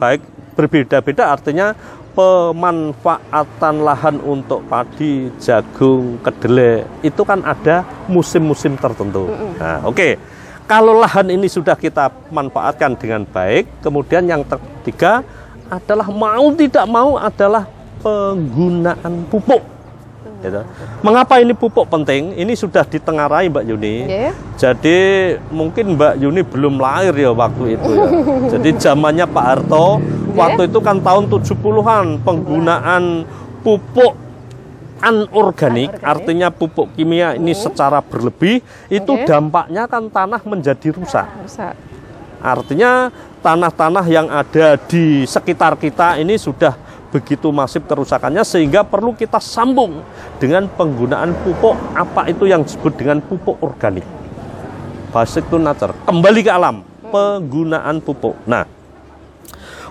Baik 0.00 0.24
berbeda-beda 0.56 1.32
artinya 1.32 1.76
pemanfaatan 2.14 3.74
lahan 3.86 4.16
untuk 4.20 4.66
padi, 4.66 5.30
jagung, 5.38 6.18
kedelai 6.20 6.84
itu 7.06 7.22
kan 7.22 7.40
ada 7.46 7.86
musim-musim 8.10 8.74
tertentu. 8.76 9.30
Nah, 9.58 9.86
oke. 9.86 9.96
Okay. 9.96 10.12
Kalau 10.70 10.94
lahan 11.02 11.26
ini 11.34 11.50
sudah 11.50 11.74
kita 11.74 12.30
manfaatkan 12.30 12.94
dengan 12.94 13.26
baik, 13.26 13.82
kemudian 13.82 14.22
yang 14.22 14.46
ketiga 14.46 15.26
adalah 15.66 16.06
mau 16.06 16.54
tidak 16.54 16.86
mau 16.86 17.18
adalah 17.18 17.66
penggunaan 18.06 19.26
pupuk. 19.26 19.79
Gitu. 20.40 20.60
Mengapa 21.04 21.36
ini 21.36 21.52
pupuk 21.52 21.84
penting? 21.92 22.32
Ini 22.32 22.52
sudah 22.56 22.82
ditengarai 22.82 23.52
Mbak 23.52 23.64
Yuni. 23.68 23.96
Yeah. 24.08 24.32
Jadi 24.56 24.98
mungkin 25.52 26.00
Mbak 26.00 26.16
Yuni 26.20 26.40
belum 26.44 26.80
lahir 26.80 27.12
ya 27.12 27.30
waktu 27.36 27.76
itu 27.76 27.90
ya. 27.92 28.08
Jadi 28.56 28.68
zamannya 28.80 29.28
Pak 29.28 29.44
Harto 29.44 30.00
Waktu 30.34 30.62
itu 30.70 30.78
kan 30.82 30.96
tahun 31.02 31.24
70-an 31.26 32.06
penggunaan 32.22 33.26
pupuk 33.60 34.14
anorganik, 35.00 35.96
artinya 36.04 36.52
pupuk 36.52 36.92
kimia 36.92 37.32
ini 37.32 37.56
hmm. 37.56 37.60
secara 37.60 38.04
berlebih, 38.04 38.60
itu 38.92 39.12
okay. 39.16 39.24
dampaknya 39.26 39.88
kan 39.88 40.12
tanah 40.12 40.40
menjadi 40.44 40.92
rusak. 40.92 41.24
rusak. 41.40 41.74
Artinya 42.40 43.08
tanah-tanah 43.40 44.04
yang 44.08 44.28
ada 44.28 44.76
di 44.76 45.24
sekitar 45.24 45.76
kita 45.80 46.20
ini 46.20 46.36
sudah 46.36 46.76
begitu 47.10 47.50
masif 47.50 47.82
kerusakannya 47.84 48.46
sehingga 48.46 48.86
perlu 48.86 49.12
kita 49.14 49.42
sambung 49.42 50.02
dengan 50.38 50.70
penggunaan 50.70 51.34
pupuk 51.42 51.74
apa 51.94 52.30
itu 52.30 52.46
yang 52.46 52.62
disebut 52.62 52.94
dengan 52.94 53.18
pupuk 53.18 53.58
organik. 53.60 54.06
Basic 55.10 55.42
to 55.50 55.58
nature, 55.58 55.90
kembali 56.06 56.40
ke 56.46 56.50
alam, 56.54 56.86
penggunaan 57.10 57.98
pupuk. 57.98 58.38
Nah, 58.46 58.62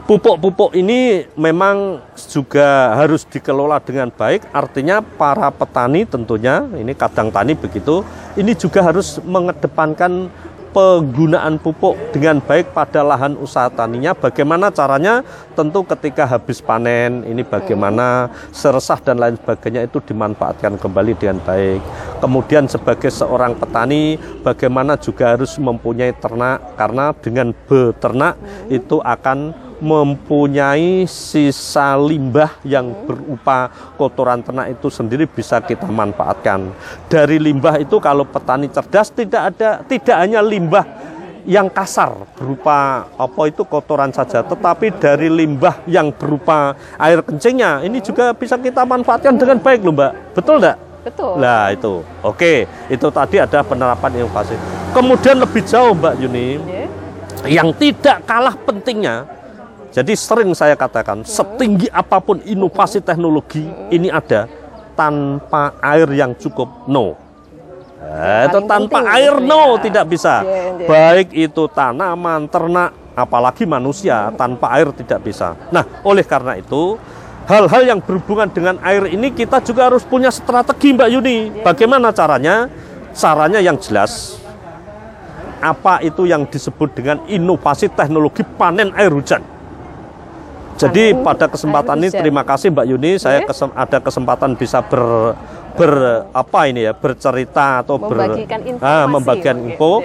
Pupuk-pupuk 0.09 0.73
ini 0.73 1.21
memang 1.37 2.01
juga 2.33 2.97
harus 2.97 3.29
dikelola 3.29 3.77
dengan 3.77 4.09
baik, 4.09 4.49
artinya 4.49 5.05
para 5.05 5.53
petani 5.53 6.01
tentunya, 6.01 6.65
ini 6.73 6.97
kadang 6.97 7.29
tani 7.29 7.53
begitu, 7.53 8.01
ini 8.33 8.57
juga 8.57 8.89
harus 8.89 9.21
mengedepankan 9.21 10.33
penggunaan 10.69 11.57
pupuk 11.61 11.97
dengan 12.13 12.41
baik 12.41 12.71
pada 12.73 13.01
lahan 13.01 13.35
usaha 13.37 13.69
taninya. 13.69 14.13
Bagaimana 14.13 14.69
caranya? 14.69 15.21
Tentu 15.57 15.83
ketika 15.83 16.23
habis 16.23 16.63
panen, 16.63 17.27
ini 17.27 17.43
bagaimana 17.43 18.31
seresah 18.53 18.97
dan 19.03 19.19
lain 19.19 19.35
sebagainya 19.35 19.85
itu 19.85 19.99
dimanfaatkan 19.99 20.79
kembali 20.79 21.13
dengan 21.19 21.43
baik. 21.43 21.81
Kemudian 22.23 22.65
sebagai 22.71 23.11
seorang 23.11 23.59
petani, 23.59 24.15
bagaimana 24.41 24.95
juga 24.95 25.35
harus 25.35 25.59
mempunyai 25.59 26.15
ternak, 26.15 26.79
karena 26.79 27.11
dengan 27.17 27.51
beternak 27.67 28.39
itu 28.71 29.03
akan 29.03 29.68
mempunyai 29.79 31.07
sisa 31.07 31.95
limbah 31.95 32.59
yang 32.67 32.91
berupa 33.07 33.71
kotoran 33.95 34.43
ternak 34.43 34.75
itu 34.75 34.91
sendiri 34.91 35.23
bisa 35.25 35.63
kita 35.63 35.87
manfaatkan. 35.87 36.71
Dari 37.07 37.39
limbah 37.39 37.79
itu 37.79 37.97
kalau 38.03 38.27
petani 38.27 38.67
cerdas 38.67 39.11
tidak 39.11 39.55
ada 39.55 39.79
tidak 39.87 40.15
hanya 40.19 40.43
limbah 40.43 40.83
yang 41.47 41.71
kasar 41.71 42.27
berupa 42.35 43.07
apa 43.15 43.41
itu 43.47 43.63
kotoran 43.63 44.11
saja, 44.11 44.43
tetapi 44.43 44.91
dari 44.99 45.31
limbah 45.31 45.81
yang 45.87 46.11
berupa 46.11 46.75
air 46.99 47.23
kencingnya 47.23 47.81
ini 47.87 48.03
juga 48.03 48.35
bisa 48.35 48.59
kita 48.59 48.83
manfaatkan 48.83 49.39
dengan 49.39 49.57
baik 49.57 49.81
loh 49.81 49.95
Mbak. 49.95 50.11
Betul 50.35 50.55
enggak? 50.59 50.77
Betul. 50.99 51.39
Nah 51.39 51.71
itu, 51.71 52.03
oke, 52.19 52.53
itu 52.91 53.07
tadi 53.07 53.39
ada 53.39 53.63
penerapan 53.63 54.19
inovasi. 54.19 54.59
Kemudian 54.91 55.39
lebih 55.39 55.63
jauh 55.63 55.95
Mbak 55.95 56.13
Yuni, 56.19 56.59
yeah. 56.67 56.87
yang 57.47 57.71
tidak 57.71 58.19
kalah 58.27 58.53
pentingnya 58.53 59.38
jadi 59.89 60.13
sering 60.13 60.53
saya 60.53 60.77
katakan, 60.77 61.25
setinggi 61.25 61.89
apa 61.89 62.21
pun 62.21 62.37
inovasi 62.45 63.01
teknologi 63.01 63.65
ini 63.89 64.13
ada, 64.13 64.45
tanpa 64.93 65.73
air 65.81 66.05
yang 66.13 66.37
cukup, 66.37 66.85
no. 66.85 67.17
Nah, 67.99 68.47
itu 68.47 68.59
tanpa 68.69 69.01
air, 69.17 69.41
no, 69.41 69.75
ya. 69.75 69.89
tidak 69.89 70.05
bisa. 70.13 70.45
Yeah, 70.45 70.77
yeah. 70.77 70.89
Baik 70.89 71.27
itu 71.33 71.63
tanaman, 71.73 72.45
ternak, 72.47 72.93
apalagi 73.17 73.65
manusia, 73.65 74.29
tanpa 74.37 74.77
air 74.77 74.93
tidak 74.93 75.25
bisa. 75.25 75.57
Nah, 75.73 75.83
oleh 76.05 76.23
karena 76.23 76.53
itu, 76.55 76.95
hal-hal 77.49 77.81
yang 77.81 77.99
berhubungan 77.99 78.47
dengan 78.53 78.77
air 78.85 79.09
ini 79.09 79.33
kita 79.33 79.57
juga 79.65 79.89
harus 79.89 80.05
punya 80.05 80.29
strategi 80.29 80.93
Mbak 80.93 81.09
Yuni. 81.17 81.37
Bagaimana 81.65 82.13
caranya? 82.13 82.69
Caranya 83.17 83.57
yang 83.57 83.75
jelas. 83.81 84.37
Apa 85.59 85.99
itu 86.05 86.23
yang 86.29 86.45
disebut 86.47 86.93
dengan 86.95 87.19
inovasi 87.27 87.91
teknologi 87.91 88.45
panen 88.45 88.93
air 88.95 89.11
hujan? 89.11 89.58
Jadi 90.79 91.11
pada 91.11 91.51
kesempatan 91.51 91.99
ini 91.99 92.07
terima 92.07 92.47
kasih 92.47 92.71
Mbak 92.71 92.87
Yuni, 92.87 93.11
saya 93.19 93.43
kesem, 93.43 93.67
ada 93.75 93.99
kesempatan 93.99 94.55
bisa 94.55 94.79
ber, 94.79 95.35
ber 95.75 95.91
apa 96.31 96.71
ini 96.71 96.87
ya 96.87 96.95
bercerita 96.95 97.83
atau 97.83 97.99
membagikan 97.99 98.59
ber, 98.63 98.79
ah, 98.79 99.03
membagikan 99.03 99.59
info. 99.59 99.99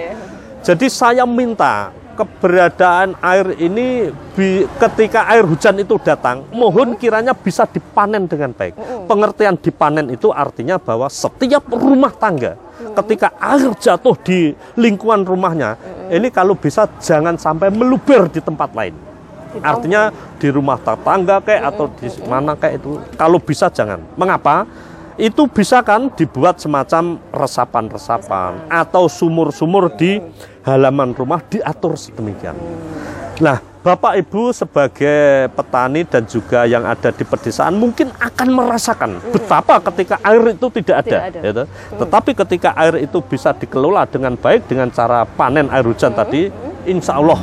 Jadi 0.67 0.91
saya 0.91 1.23
minta 1.23 1.95
keberadaan 2.19 3.15
air 3.23 3.55
ini 3.55 4.11
bi, 4.35 4.67
ketika 4.75 5.31
air 5.31 5.47
hujan 5.47 5.79
itu 5.79 5.95
datang, 6.03 6.43
mohon 6.51 6.99
kiranya 6.99 7.31
bisa 7.31 7.63
dipanen 7.63 8.27
dengan 8.27 8.51
baik. 8.51 8.75
Pengertian 9.07 9.55
dipanen 9.55 10.11
itu 10.11 10.27
artinya 10.35 10.75
bahwa 10.75 11.07
setiap 11.07 11.71
rumah 11.71 12.11
tangga 12.11 12.59
ketika 12.99 13.31
air 13.39 13.71
jatuh 13.79 14.15
di 14.19 14.51
lingkungan 14.75 15.23
rumahnya, 15.23 15.79
ini 16.11 16.27
kalau 16.35 16.59
bisa 16.59 16.83
jangan 16.99 17.39
sampai 17.39 17.71
meluber 17.71 18.27
di 18.27 18.43
tempat 18.43 18.75
lain. 18.75 19.14
Artinya 19.61 20.09
di 20.39 20.47
rumah 20.51 20.79
tetangga 20.79 21.39
kayak 21.43 21.63
atau 21.75 21.85
di 21.95 22.07
mana 22.25 22.55
kayak 22.55 22.81
itu 22.81 22.99
kalau 23.15 23.37
bisa 23.39 23.69
jangan. 23.71 24.01
Mengapa? 24.15 24.65
Itu 25.15 25.47
bisa 25.47 25.79
kan 25.79 26.11
dibuat 26.11 26.59
semacam 26.59 27.15
resapan-resapan 27.31 28.67
atau 28.67 29.07
sumur-sumur 29.07 29.95
di 29.95 30.19
halaman 30.67 31.15
rumah 31.15 31.39
diatur 31.39 31.95
sedemikian. 31.95 32.55
Nah, 33.39 33.63
Bapak 33.85 34.17
Ibu 34.17 34.49
sebagai 34.49 35.45
petani 35.53 36.03
dan 36.09 36.25
juga 36.25 36.65
yang 36.65 36.89
ada 36.89 37.13
di 37.13 37.21
pedesaan 37.21 37.77
mungkin 37.77 38.09
akan 38.17 38.47
merasakan 38.49 39.21
betapa 39.29 39.77
ketika 39.93 40.17
air 40.25 40.57
itu 40.57 40.67
tidak 40.81 41.05
ada, 41.05 41.05
Tidak 41.05 41.21
ada. 41.21 41.39
gitu. 41.45 41.63
Tetapi 42.01 42.31
ketika 42.33 42.69
air 42.75 42.95
itu 42.97 43.21
bisa 43.21 43.53
dikelola 43.53 44.09
dengan 44.09 44.33
baik 44.35 44.65
dengan 44.65 44.89
cara 44.89 45.23
panen 45.23 45.69
air 45.69 45.85
hujan 45.85 46.17
tadi, 46.17 46.49
insya 46.89 47.21
Allah 47.21 47.37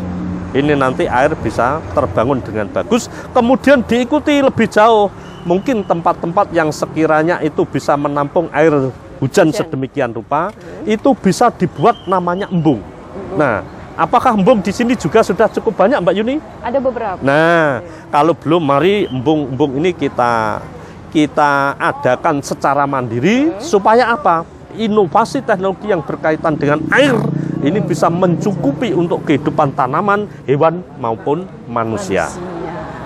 ini 0.52 0.76
nanti 0.76 1.08
air 1.08 1.32
bisa 1.32 1.80
terbangun 1.96 2.44
dengan 2.44 2.68
bagus. 2.68 3.08
Kemudian 3.32 3.80
diikuti 3.84 4.36
lebih 4.44 4.68
jauh, 4.68 5.08
mungkin 5.48 5.80
tempat-tempat 5.80 6.52
yang 6.52 6.68
sekiranya 6.68 7.40
itu 7.40 7.64
bisa 7.64 7.96
menampung 7.96 8.52
air 8.52 8.92
hujan 9.16 9.48
Hujan. 9.48 9.64
sedemikian 9.64 10.12
rupa, 10.12 10.52
itu 10.84 11.14
bisa 11.16 11.48
dibuat 11.48 12.04
namanya 12.04 12.52
embung. 12.52 12.84
Nah, 13.32 13.64
apakah 13.96 14.36
embung 14.36 14.60
di 14.60 14.74
sini 14.74 14.92
juga 14.92 15.24
sudah 15.24 15.48
cukup 15.48 15.72
banyak, 15.72 15.98
Mbak 16.04 16.14
Yuni? 16.20 16.36
Ada 16.60 16.78
beberapa. 16.82 17.18
Nah, 17.24 17.80
kalau 18.12 18.36
belum 18.36 18.60
mari 18.60 19.08
embung-embung 19.08 19.80
ini 19.80 19.96
kita 19.96 20.60
kita 21.12 21.76
adakan 21.76 22.40
secara 22.40 22.88
mandiri 22.88 23.52
supaya 23.60 24.16
apa? 24.16 24.48
Inovasi 24.72 25.44
teknologi 25.44 25.92
yang 25.92 26.00
berkaitan 26.00 26.56
dengan 26.56 26.80
air 26.88 27.12
ini 27.62 27.78
bisa 27.78 28.10
mencukupi 28.10 28.90
untuk 28.92 29.22
kehidupan 29.22 29.72
tanaman, 29.78 30.26
hewan 30.44 30.82
maupun 30.98 31.46
manusia. 31.70 32.26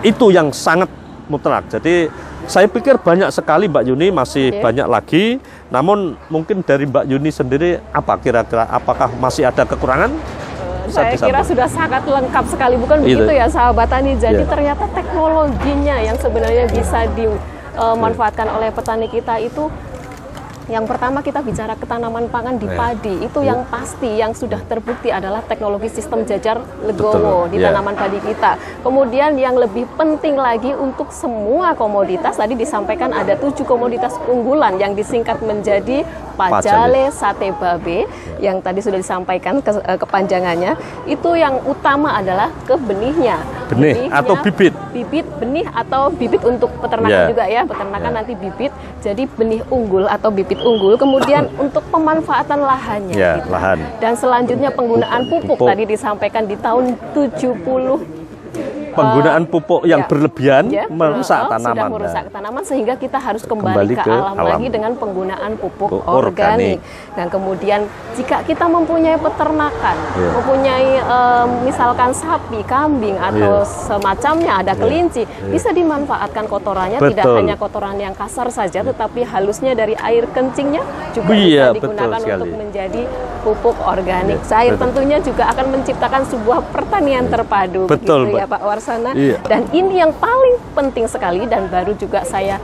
Itu 0.01 0.33
yang 0.33 0.51
sangat 0.51 0.89
mutlak. 1.29 1.69
Jadi 1.69 2.09
saya 2.47 2.71
pikir 2.71 2.97
banyak 3.03 3.29
sekali 3.35 3.67
Mbak 3.67 3.85
Yuni 3.91 4.09
masih 4.15 4.55
Oke. 4.55 4.63
banyak 4.63 4.87
lagi. 4.87 5.25
Namun 5.69 6.15
mungkin 6.31 6.63
dari 6.63 6.87
Mbak 6.87 7.05
Yuni 7.11 7.31
sendiri 7.35 7.83
apa 7.91 8.17
kira-kira 8.23 8.65
apakah 8.71 9.11
masih 9.19 9.51
ada 9.51 9.67
kekurangan? 9.67 10.15
Bisa 10.87 11.03
Saya 11.03 11.19
kira 11.19 11.43
sudah 11.43 11.67
sangat 11.67 12.07
lengkap 12.07 12.45
sekali, 12.47 12.79
bukan 12.79 13.03
Itu. 13.03 13.27
begitu 13.27 13.33
ya 13.35 13.51
sahabat 13.51 13.91
tani. 13.91 14.15
Jadi 14.15 14.47
Iya. 14.47 14.51
ternyata 14.51 14.87
teknologinya 14.95 15.97
yang 15.99 16.15
sebenarnya 16.15 16.71
bisa 16.71 17.11
dimanfaatkan 17.19 18.47
oleh 18.55 18.71
petani 18.71 19.11
kita 19.11 19.43
itu 19.43 19.67
yang 20.67 20.83
pertama 20.83 21.23
kita 21.23 21.41
bicara 21.41 21.73
ketanaman 21.73 22.27
pangan 22.27 22.59
di 22.59 22.67
Iya. 22.67 22.75
padi 22.75 23.15
itu 23.23 23.39
Iya. 23.39 23.49
yang 23.49 23.61
pasti 23.67 24.11
yang 24.13 24.33
sudah 24.33 24.59
terbukti 24.61 25.09
adalah 25.09 25.39
teknologi 25.41 25.87
sistem 25.89 26.27
jajar 26.27 26.59
legowo 26.83 27.47
Betul, 27.47 27.55
di 27.55 27.57
iya. 27.59 27.71
tanaman 27.71 27.95
padi 27.95 28.19
kita. 28.19 28.59
Kemudian 28.83 29.37
yang 29.37 29.55
lebih 29.55 29.87
penting 29.95 30.35
lagi 30.35 30.75
untuk 30.75 31.11
semua 31.11 31.73
komoditas 31.73 32.35
tadi 32.35 32.55
disampaikan 32.55 33.15
ada 33.15 33.35
tujuh 33.37 33.63
komoditas 33.63 34.19
unggulan 34.27 34.75
yang 34.77 34.93
disingkat 34.93 35.39
menjadi 35.41 36.03
pajale, 36.35 37.09
sate 37.11 37.49
babe 37.53 38.05
yang 38.39 38.61
tadi 38.61 38.83
sudah 38.83 38.99
disampaikan 38.99 39.63
ke- 39.63 39.81
eh, 39.81 39.97
kepanjangannya. 39.97 40.75
Itu 41.07 41.33
yang 41.33 41.63
utama 41.65 42.13
adalah 42.13 42.51
ke 42.63 42.75
benihnya. 42.77 43.39
Benih 43.67 44.11
atau 44.11 44.35
bibit? 44.37 44.71
Bibit, 44.93 45.27
benih 45.39 45.67
atau 45.69 46.07
bibit 46.09 46.43
untuk 46.43 46.71
peternakan 46.79 47.23
Iya. 47.25 47.31
juga 47.31 47.45
ya. 47.47 47.63
Peternakan 47.65 48.11
Iya. 48.11 48.17
nanti 48.17 48.33
bibit 48.35 48.73
jadi 49.01 49.23
benih 49.29 49.63
unggul 49.69 50.07
atau 50.07 50.29
bibit 50.29 50.56
unggul. 50.61 50.95
Kemudian 50.97 51.49
untuk 51.57 51.83
pemanfaatan 51.89 52.61
lahannya. 52.63 53.17
Ya, 53.17 53.33
gitu. 53.41 53.51
lahan. 53.53 53.79
Dan 53.99 54.13
selanjutnya 54.17 54.71
penggunaan 54.73 55.29
pupuk, 55.29 55.57
Pupuk. 55.59 55.69
tadi 55.69 55.85
disampaikan 55.89 56.45
di 56.49 56.57
tahun 56.61 56.97
70 57.13 58.26
Penggunaan 58.97 59.43
pupuk 59.45 59.81
yang 59.85 60.03
ya. 60.03 60.09
berlebihan 60.09 60.65
ya, 60.69 60.85
merusak 60.89 61.41
oh, 61.45 61.51
tanaman. 61.53 61.77
Sudah 61.77 61.89
merusak 61.93 62.25
tanaman 62.29 62.63
sehingga 62.65 62.95
kita 62.97 63.19
harus 63.19 63.43
kembali, 63.45 63.77
Kembali 63.77 63.95
ke, 63.95 64.03
ke 64.03 64.11
alam, 64.11 64.35
alam. 64.35 64.47
lagi 64.57 64.67
dengan 64.69 64.93
penggunaan 64.95 65.53
pupuk 65.57 65.91
organik. 66.01 66.09
organik. 66.09 66.79
Dan 67.13 67.27
kemudian 67.29 67.81
jika 68.13 68.41
kita 68.43 68.65
mempunyai 68.67 69.17
peternakan, 69.17 69.97
Iya. 70.17 70.31
mempunyai 70.33 70.89
em, 70.99 71.49
misalkan 71.63 72.11
sapi, 72.11 72.65
kambing 72.65 73.17
atau 73.17 73.61
Iya. 73.61 73.69
semacamnya 73.69 74.53
ada 74.59 74.73
kelinci, 74.73 75.23
bisa 75.47 75.71
dimanfaatkan 75.71 76.47
kotorannya 76.47 76.99
tidak 76.99 77.25
Betul. 77.25 77.37
hanya 77.37 77.55
kotoran 77.55 77.97
yang 77.97 78.13
kasar 78.13 78.49
saja 78.49 78.81
tetapi 78.81 79.23
halusnya 79.23 79.73
dari 79.73 79.93
air 79.95 80.25
kencingnya 80.31 80.81
juga 81.13 81.33
Iya, 81.33 81.71
bisa 81.71 81.77
digunakan 81.77 82.19
sekali. 82.19 82.35
untuk 82.41 82.51
menjadi 82.57 83.03
pupuk 83.43 83.77
organik. 83.79 84.39
Cair 84.43 84.75
betul. 84.75 84.83
tentunya 84.91 85.19
juga 85.21 85.45
akan 85.51 85.67
menciptakan 85.71 86.23
sebuah 86.27 86.59
pertanian 86.71 87.25
terpadu 87.27 87.87
Betul, 87.87 88.27
begitu 88.27 88.43
ya. 88.43 88.47
Pak 88.47 88.63
Warsana. 88.87 89.11
Iya. 89.13 89.39
Dan 89.43 89.63
ini 89.75 89.99
yang 89.99 90.15
paling 90.15 90.55
penting 90.73 91.11
sekali 91.11 91.43
dan 91.45 91.67
baru 91.67 91.91
juga 91.93 92.23
saya 92.23 92.63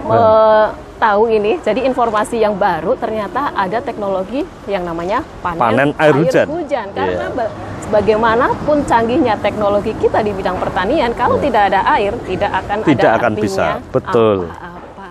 me- 0.00 0.70
tahu 0.94 1.26
ini. 1.26 1.58
Jadi 1.58 1.82
informasi 1.82 2.38
yang 2.38 2.54
baru 2.54 2.94
ternyata 2.94 3.50
ada 3.52 3.82
teknologi 3.82 4.46
yang 4.64 4.86
namanya 4.86 5.26
panen, 5.42 5.58
Panen 5.58 5.90
air 5.98 6.14
hujan. 6.14 6.46
Karena 6.94 7.26
Iya. 7.26 7.34
ba- 7.34 7.52
bagaimanapun 7.90 8.86
canggihnya 8.86 9.34
teknologi 9.36 9.92
kita 9.98 10.22
di 10.22 10.30
bidang 10.30 10.56
pertanian, 10.56 11.10
kalau 11.12 11.36
tidak 11.42 11.74
ada 11.74 11.82
air 11.92 12.14
tidak 12.22 12.54
akan 12.54 12.78
Iya. 12.80 12.86
Tidak 12.86 13.10
ada 13.10 13.18
akan 13.18 13.32
bisa. 13.34 13.66
Betul. 13.90 14.36
apa-apa. 14.46 15.06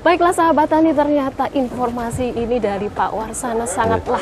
Baiklah 0.00 0.32
sahabat 0.32 0.68
tani, 0.68 0.92
ternyata 0.92 1.48
informasi 1.50 2.30
ini 2.30 2.60
dari 2.60 2.86
Pak 2.86 3.10
Warsana 3.10 3.66
sangatlah 3.66 4.20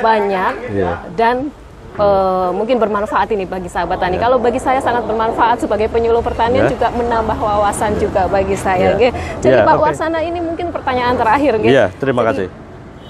banyak 0.00 0.52
Iya. 0.74 0.92
dan 1.14 1.52
eh, 1.98 2.48
mungkin 2.54 2.78
bermanfaat 2.78 3.28
ini 3.34 3.44
bagi 3.44 3.66
sahabat 3.66 3.98
tani. 3.98 4.16
Kalau 4.16 4.38
bagi 4.38 4.58
saya 4.58 4.78
sangat 4.78 5.04
bermanfaat 5.04 5.60
sebagai 5.60 5.90
penyuluh 5.90 6.22
pertanian 6.22 6.66
Ya. 6.66 6.70
juga 6.70 6.88
menambah 6.94 7.36
wawasan 7.36 7.98
juga 7.98 8.30
bagi 8.30 8.54
saya. 8.54 8.94
Ya. 8.94 9.10
Jadi 9.42 9.56
Ya, 9.58 9.66
Pak 9.66 9.76
oke. 9.76 9.82
Warsana 9.90 10.18
ini 10.22 10.38
mungkin 10.38 10.70
pertanyaan 10.70 11.18
terakhir. 11.18 11.58
Iya, 11.60 11.90
terima 11.98 12.22
Jadi, 12.22 12.30
kasih. 12.30 12.48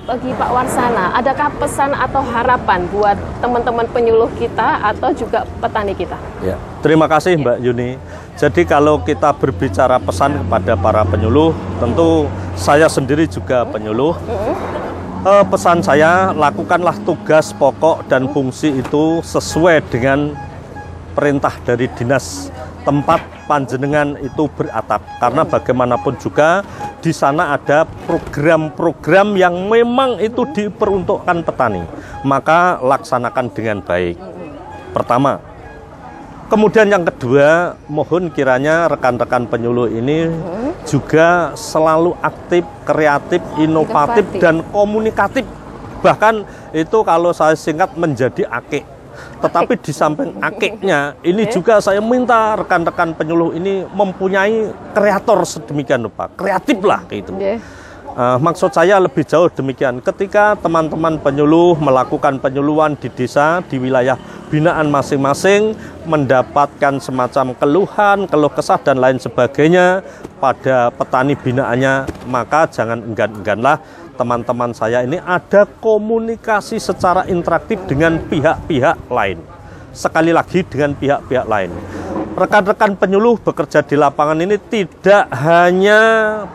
Bagi 0.09 0.33
Pak 0.33 0.51
Warsana, 0.57 1.12
adakah 1.12 1.53
pesan 1.61 1.92
atau 1.92 2.24
harapan 2.24 2.88
buat 2.88 3.12
teman-teman 3.44 3.85
penyuluh 3.92 4.33
kita 4.40 4.81
atau 4.81 5.12
juga 5.12 5.44
petani 5.61 5.92
kita? 5.92 6.16
Ya, 6.40 6.57
terima 6.81 7.05
kasih 7.05 7.37
Mbak 7.37 7.61
Yuni. 7.61 8.01
Jadi 8.40 8.64
kalau 8.64 9.05
kita 9.05 9.37
berbicara 9.37 10.01
pesan 10.01 10.40
kepada 10.40 10.81
para 10.81 11.05
penyuluh, 11.05 11.53
tentu 11.77 12.24
saya 12.57 12.88
sendiri 12.88 13.29
juga 13.29 13.68
penyuluh. 13.68 14.16
Eh, 15.18 15.44
pesan 15.50 15.83
saya 15.83 16.31
lakukanlah 16.31 16.94
tugas 17.02 17.50
pokok 17.50 18.07
dan 18.07 18.31
fungsi 18.31 18.70
itu 18.70 19.18
sesuai 19.26 19.83
dengan 19.90 20.31
perintah 21.11 21.50
dari 21.66 21.90
dinas 21.98 22.54
tempat 22.87 23.18
panjenengan 23.50 24.14
itu 24.22 24.46
beratap. 24.54 25.02
Karena 25.18 25.42
bagaimanapun 25.42 26.22
juga 26.22 26.62
di 27.02 27.11
sana 27.11 27.59
ada 27.59 27.83
program-program 28.07 29.35
yang 29.35 29.66
memang 29.66 30.22
itu 30.22 30.46
diperuntukkan 30.54 31.42
petani. 31.42 31.83
Maka 32.22 32.78
laksanakan 32.78 33.50
dengan 33.50 33.83
baik. 33.83 34.14
Pertama 34.94 35.42
kemudian 36.49 36.89
yang 36.89 37.05
kedua 37.05 37.77
mohon 37.93 38.33
kiranya 38.33 38.89
rekan-rekan 38.89 39.45
penyuluh 39.47 39.93
ini 39.93 40.33
juga 40.89 41.53
selalu 41.55 42.17
aktif 42.25 42.65
kreatif 42.89 43.45
inovatif 43.61 44.25
Inovatif. 44.25 44.41
dan 44.41 44.65
komunikatif 44.73 45.45
bahkan 46.01 46.49
itu 46.73 46.99
kalau 47.05 47.31
saya 47.37 47.53
singkat 47.53 47.93
menjadi 48.01 48.49
akik 48.49 48.83
tetapi 49.45 49.77
di 49.77 49.93
samping 49.93 50.31
akiknya 50.49 51.19
ini 51.21 51.45
Oke. 51.45 51.53
juga 51.61 51.85
saya 51.85 52.01
minta 52.01 52.57
rekan-rekan 52.57 53.13
penyuluh 53.13 53.53
ini 53.53 53.85
mempunyai 53.85 54.73
kreator 54.97 55.45
sedemikian 55.45 56.09
rupa 56.09 56.33
kreatif 56.33 56.81
lah 56.81 57.05
gitu 57.13 57.37
Nggih. 57.37 57.61
Eh, 58.18 58.38
maksud 58.42 58.74
saya 58.74 58.98
lebih 58.98 59.22
jauh 59.22 59.46
demikian. 59.46 60.02
Ketika 60.02 60.59
teman-teman 60.59 61.22
penyuluh 61.22 61.78
melakukan 61.78 62.42
penyuluhan 62.42 62.98
di 62.98 63.07
desa, 63.14 63.62
di 63.70 63.78
wilayah 63.78 64.18
binaan 64.50 64.90
masing-masing, 64.90 65.78
mendapatkan 66.02 66.98
semacam 66.98 67.54
keluhan, 67.54 68.26
keluh 68.26 68.50
kesah 68.50 68.83
dan 68.83 68.98
lain 68.98 69.22
sebagainya 69.22 70.02
pada 70.42 70.90
petani 70.90 71.38
binaannya, 71.38 72.11
maka 72.26 72.66
jangan 72.66 73.07
enggan-engganlah 73.07 73.78
teman-teman 74.18 74.74
saya 74.74 75.07
ini 75.07 75.22
ada 75.22 75.62
komunikasi 75.78 76.83
secara 76.83 77.22
interaktif 77.31 77.78
dengan 77.87 78.18
pihak-pihak 78.26 78.98
lain. 79.14 79.38
Sekali 79.94 80.35
lagi 80.35 80.66
dengan 80.66 80.90
pihak-pihak 80.98 81.46
lain. 81.46 81.70
Rekan-rekan 82.38 82.94
penyuluh 82.94 83.35
bekerja 83.42 83.83
di 83.83 83.98
lapangan 83.98 84.38
ini 84.38 84.62
tidak 84.70 85.27
hanya 85.42 86.01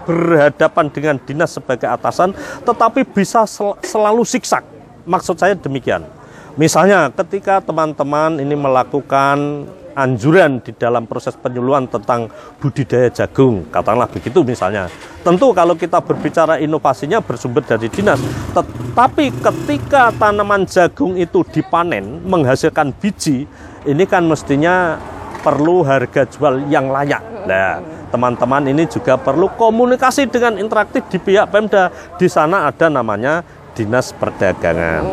berhadapan 0.07 0.87
dengan 0.87 1.19
dinas 1.19 1.59
sebagai 1.59 1.91
atasan, 1.91 2.31
tetapi 2.63 3.03
bisa 3.03 3.43
sel- 3.43 3.75
selalu 3.83 4.23
siksak. 4.23 4.63
Maksud 5.03 5.35
saya 5.35 5.59
demikian. 5.59 6.07
Misalnya 6.55 7.11
ketika 7.11 7.59
teman-teman 7.59 8.39
ini 8.39 8.55
melakukan 8.55 9.67
anjuran 9.91 10.63
di 10.63 10.71
dalam 10.71 11.03
proses 11.03 11.35
penyuluhan 11.35 11.91
tentang 11.91 12.31
budidaya 12.63 13.11
jagung, 13.11 13.67
katakanlah 13.67 14.07
begitu 14.07 14.39
misalnya. 14.39 14.87
Tentu 15.19 15.51
kalau 15.51 15.75
kita 15.75 15.99
berbicara 15.99 16.63
inovasinya 16.63 17.19
bersumber 17.19 17.59
dari 17.59 17.91
dinas, 17.91 18.23
tetapi 18.55 19.35
ketika 19.35 20.15
tanaman 20.15 20.63
jagung 20.63 21.19
itu 21.19 21.43
dipanen 21.51 22.23
menghasilkan 22.23 22.95
biji, 22.95 23.43
ini 23.83 24.07
kan 24.07 24.23
mestinya 24.23 24.95
perlu 25.43 25.83
harga 25.83 26.23
jual 26.23 26.71
yang 26.71 26.87
layak. 26.87 27.21
Nah, 27.43 27.83
teman-teman 28.07 28.71
ini 28.71 28.87
juga 28.87 29.19
perlu 29.19 29.51
komunikasi 29.53 30.31
dengan 30.31 30.55
interaktif 30.55 31.03
di 31.11 31.19
pihak 31.19 31.51
Pemda. 31.51 31.91
Di 32.15 32.31
sana 32.31 32.71
ada 32.71 32.87
namanya 32.87 33.43
Dinas 33.75 34.15
Perdagangan. 34.15 35.03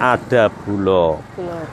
ada 0.00 0.48
bulog, 0.48 1.20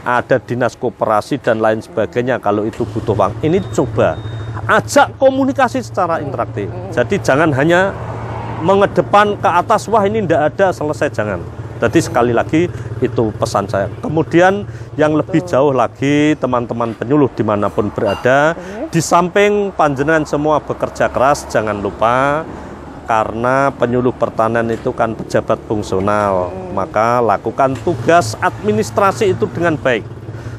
ada 0.03 0.35
dinas 0.35 0.75
koperasi 0.75 1.39
dan 1.39 1.63
lain 1.63 1.79
sebagainya 1.79 2.43
kalau 2.43 2.67
itu 2.67 2.83
butuh 2.83 3.15
uang. 3.15 3.39
Ini 3.39 3.63
coba 3.71 4.19
ajak 4.67 5.15
komunikasi 5.15 5.79
secara 5.79 6.19
interaktif. 6.19 6.67
Jadi 6.91 7.23
jangan 7.23 7.55
hanya 7.55 7.95
mengedepan 8.59 9.39
ke 9.39 9.47
atas, 9.47 9.87
wah 9.87 10.03
ini 10.03 10.27
tidak 10.27 10.51
ada, 10.53 10.75
selesai 10.75 11.07
jangan. 11.15 11.39
Jadi 11.77 11.99
sekali 12.01 12.33
lagi 12.33 12.65
itu 12.99 13.23
pesan 13.37 13.69
saya. 13.69 13.87
Kemudian 14.01 14.65
yang 14.97 15.13
lebih 15.13 15.45
jauh 15.45 15.73
lagi 15.73 16.33
teman-teman 16.41 16.97
penyuluh 16.97 17.29
di 17.33 17.45
mana 17.45 17.69
pun 17.69 17.93
berada, 17.93 18.57
di 18.89 18.97
samping 18.97 19.69
panjenengan 19.73 20.25
semua 20.25 20.57
bekerja 20.57 21.09
keras, 21.13 21.45
jangan 21.47 21.77
lupa 21.77 22.41
karena 23.07 23.71
penyuluh 23.71 24.11
pertanian 24.11 24.67
itu 24.67 24.91
kan 24.91 25.15
pejabat 25.15 25.61
fungsional, 25.69 26.51
maka 26.75 27.23
lakukan 27.23 27.77
tugas 27.85 28.35
administrasi 28.43 29.31
itu 29.31 29.47
dengan 29.47 29.79
baik. 29.79 30.03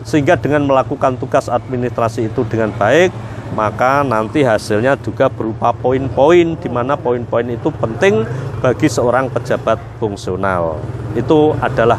Sehingga 0.08 0.40
dengan 0.40 0.64
melakukan 0.64 1.20
tugas 1.20 1.52
administrasi 1.52 2.32
itu 2.32 2.40
dengan 2.48 2.72
baik, 2.72 3.12
maka 3.52 4.04
nanti 4.04 4.44
hasilnya 4.44 4.98
juga 5.00 5.32
berupa 5.32 5.72
poin-poin 5.72 6.56
di 6.56 6.68
mana 6.68 6.96
poin-poin 6.96 7.48
itu 7.48 7.68
penting 7.72 8.26
bagi 8.60 8.88
seorang 8.90 9.30
pejabat 9.32 9.78
fungsional. 10.02 10.80
Itu 11.16 11.56
adalah 11.62 11.98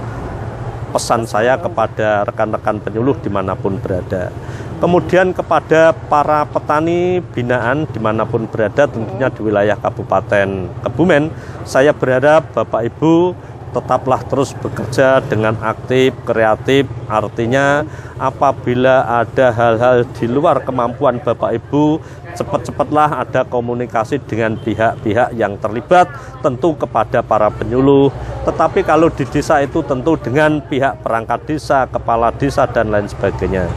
pesan 0.90 1.30
saya 1.30 1.56
kepada 1.62 2.26
rekan-rekan 2.26 2.82
penyuluh 2.82 3.18
di 3.22 3.30
mana 3.30 3.54
pun 3.54 3.78
berada. 3.78 4.34
Kemudian 4.80 5.36
kepada 5.36 5.92
para 5.92 6.48
petani 6.48 7.20
binaan 7.36 7.84
di 7.84 8.00
mana 8.00 8.24
pun 8.24 8.48
berada 8.48 8.88
tentunya 8.88 9.28
di 9.28 9.42
wilayah 9.44 9.76
Kabupaten 9.76 10.72
Kebumen, 10.88 11.30
saya 11.68 11.92
berharap 11.92 12.48
Bapak 12.56 12.88
Ibu 12.88 13.36
tetaplah 13.70 14.22
terus 14.26 14.52
bekerja 14.58 15.22
dengan 15.26 15.58
aktif, 15.62 16.14
kreatif. 16.26 16.90
Artinya 17.10 17.86
apabila 18.18 19.06
ada 19.22 19.54
hal-hal 19.54 20.06
di 20.18 20.26
luar 20.26 20.62
kemampuan 20.66 21.22
Bapak 21.22 21.56
Ibu, 21.56 22.02
cepat-cepatlah 22.34 23.26
ada 23.26 23.42
komunikasi 23.46 24.22
dengan 24.26 24.58
pihak-pihak 24.60 25.34
yang 25.38 25.58
terlibat, 25.58 26.10
tentu 26.42 26.76
kepada 26.78 27.26
para 27.26 27.50
penyuluh. 27.50 28.14
Tetapi 28.46 28.86
kalau 28.86 29.10
di 29.14 29.26
desa 29.30 29.62
itu 29.62 29.86
tentu 29.86 30.18
dengan 30.18 30.62
pihak 30.62 31.02
perangkat 31.06 31.46
desa, 31.46 31.86
kepala 31.90 32.34
desa 32.34 32.66
dan 32.70 32.90
lain 32.90 33.10
sebagainya. 33.10 33.70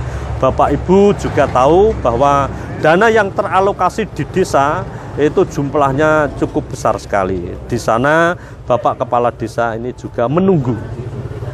Bapak 0.43 0.75
Ibu 0.75 1.15
juga 1.23 1.47
tahu 1.47 1.95
bahwa 2.03 2.51
dana 2.83 3.07
yang 3.07 3.31
teralokasi 3.31 4.11
di 4.11 4.27
desa 4.27 4.83
itu 5.21 5.45
jumlahnya 5.45 6.33
cukup 6.41 6.73
besar 6.73 6.97
sekali. 6.97 7.53
Di 7.69 7.77
sana 7.77 8.33
Bapak 8.73 9.05
Kepala 9.05 9.29
Desa 9.29 9.77
ini 9.77 9.93
juga 9.93 10.25
menunggu 10.33 10.73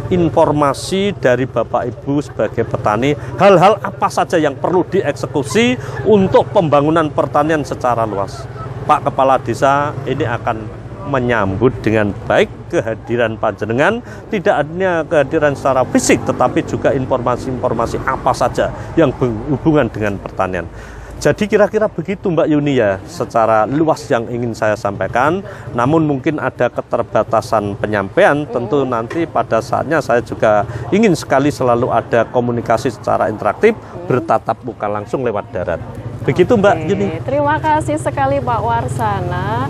informasi 0.06 1.18
dari 1.18 1.50
Bapak 1.50 1.90
Ibu 1.90 2.22
sebagai 2.22 2.62
petani 2.62 3.18
hal-hal 3.42 3.74
apa 3.82 4.06
saja 4.06 4.38
yang 4.38 4.54
perlu 4.54 4.86
dieksekusi 4.86 5.74
untuk 6.06 6.46
pembangunan 6.54 7.10
pertanian 7.10 7.66
secara 7.66 8.06
luas. 8.06 8.46
Pak 8.86 9.10
Kepala 9.10 9.34
Desa 9.42 9.90
ini 10.06 10.22
akan 10.22 10.62
menyambut 11.10 11.74
dengan 11.82 12.14
baik 12.30 12.70
kehadiran 12.70 13.34
panjenengan 13.34 13.98
tidak 14.30 14.62
hanya 14.62 15.02
kehadiran 15.02 15.58
secara 15.58 15.82
fisik 15.90 16.22
tetapi 16.22 16.62
juga 16.70 16.94
informasi-informasi 16.94 17.98
apa 18.06 18.30
saja 18.30 18.70
yang 18.94 19.10
berhubungan 19.10 19.90
dengan 19.90 20.22
pertanian. 20.22 20.70
Jadi 21.18 21.50
kira-kira 21.50 21.90
begitu 21.90 22.30
Mbak 22.30 22.46
Yuni 22.46 22.78
ya 22.78 23.02
secara 23.02 23.66
luas 23.66 24.06
yang 24.06 24.30
ingin 24.30 24.54
saya 24.54 24.78
sampaikan. 24.78 25.42
Namun 25.74 26.06
mungkin 26.06 26.38
ada 26.38 26.70
keterbatasan 26.70 27.74
penyampaian. 27.74 28.46
Tentu 28.46 28.86
nanti 28.86 29.26
pada 29.26 29.58
saatnya 29.58 29.98
saya 29.98 30.22
juga 30.22 30.62
ingin 30.94 31.18
sekali 31.18 31.50
selalu 31.50 31.90
ada 31.90 32.22
komunikasi 32.30 32.94
secara 32.94 33.26
interaktif 33.26 33.74
bertatap 34.06 34.62
muka 34.62 34.86
langsung 34.86 35.26
lewat 35.26 35.50
darat. 35.50 35.82
Begitu 36.22 36.54
Mbak 36.54 36.74
Oke, 36.78 36.86
Yuni. 36.86 37.06
Terima 37.26 37.56
kasih 37.58 37.98
sekali 37.98 38.38
Pak 38.38 38.60
Warsana. 38.62 39.66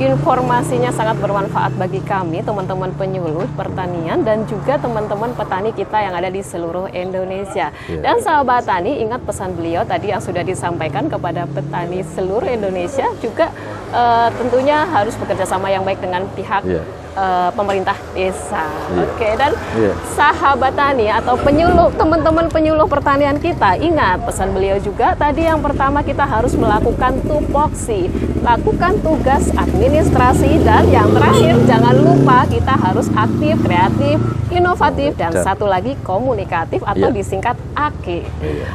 Informasinya 0.00 0.88
sangat 0.96 1.20
bermanfaat 1.20 1.76
bagi 1.76 2.00
kami, 2.00 2.40
teman-teman 2.40 2.88
penyuluh 2.96 3.44
pertanian 3.52 4.24
dan 4.24 4.48
juga 4.48 4.80
teman-teman 4.80 5.36
petani 5.36 5.76
kita 5.76 6.00
yang 6.00 6.16
ada 6.16 6.32
di 6.32 6.40
seluruh 6.40 6.88
Indonesia. 6.88 7.68
Iya. 7.84 8.00
Dan 8.00 8.16
sahabat 8.24 8.64
tani, 8.64 8.96
ingat 9.04 9.20
pesan 9.28 9.52
beliau 9.52 9.84
tadi 9.84 10.08
yang 10.08 10.24
sudah 10.24 10.40
disampaikan 10.40 11.04
kepada 11.12 11.44
petani 11.44 12.00
seluruh 12.16 12.48
Indonesia 12.48 13.12
juga 13.20 13.52
eh, 13.92 14.28
tentunya 14.40 14.88
harus 14.88 15.12
bekerja 15.20 15.44
sama 15.44 15.68
yang 15.68 15.84
baik 15.84 16.00
dengan 16.00 16.24
pihak 16.32 16.64
Iya. 16.64 16.80
Eh, 17.12 17.50
pemerintah 17.50 17.96
desa. 18.10 18.64
Iya. 18.88 19.02
Oke, 19.04 19.28
dan 19.34 19.52
Iya. 19.72 19.92
sahabat 20.10 20.72
tani 20.72 21.06
atau 21.06 21.34
penyuluh 21.36 21.90
teman-teman 21.92 22.46
penyuluh 22.46 22.86
pertanian 22.86 23.36
kita 23.36 23.74
ingat 23.76 24.22
pesan 24.22 24.50
beliau 24.50 24.76
juga 24.78 25.14
tadi 25.14 25.42
yang 25.42 25.58
pertama 25.58 26.00
kita 26.00 26.22
harus 26.22 26.54
melakukan 26.54 27.18
tupoksi 27.22 28.10
lakukan 28.40 28.98
tugas 29.00 29.50
administrasi 29.52 30.60
dan 30.60 30.86
yang 30.88 31.10
terakhir 31.10 31.54
jangan 31.64 31.94
lupa 31.94 32.46
kita 32.46 32.74
harus 32.74 33.06
aktif 33.12 33.54
kreatif 33.60 34.16
inovatif 34.50 35.14
dan 35.14 35.30
Dan- 35.30 35.44
satu 35.44 35.64
lagi 35.64 35.94
komunikatif 36.00 36.82
atau 36.82 37.08
Iya. 37.08 37.14
disingkat 37.14 37.54
AKI 37.72 38.26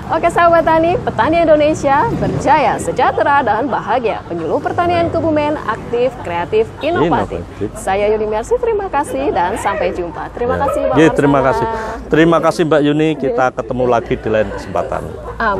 oke 0.10 0.28
sahabat 0.30 0.64
tani 0.64 0.96
petani 0.98 1.38
Indonesia 1.42 2.08
berjaya 2.14 2.76
sejahtera 2.78 3.42
dan 3.42 3.68
bahagia 3.68 4.24
penyuluh 4.26 4.58
pertanian 4.58 5.08
Kebumen 5.08 5.56
aktif 5.62 6.12
kreatif 6.22 6.66
inovatif, 6.80 7.40
Inovatif. 7.42 7.70
saya 7.76 8.08
Yuni 8.08 8.26
Mersi 8.36 8.60
terima 8.60 8.92
kasih 8.92 9.32
dan 9.32 9.56
sampai 9.56 9.96
jumpa 9.96 10.28
terima 10.36 10.60
kasih 10.60 10.92
Pak 10.92 10.96
Ya, 11.00 11.08
terima 11.08 11.40
kasih. 11.40 11.68
Terima 12.12 12.38
kasih 12.44 12.62
Mbak 12.68 12.82
Yuni. 12.84 13.10
Kita 13.16 13.46
ketemu 13.56 13.84
lagi 13.88 14.14
di 14.20 14.28
lain 14.28 14.52
kesempatan. 14.52 15.08
Amin. 15.08 15.54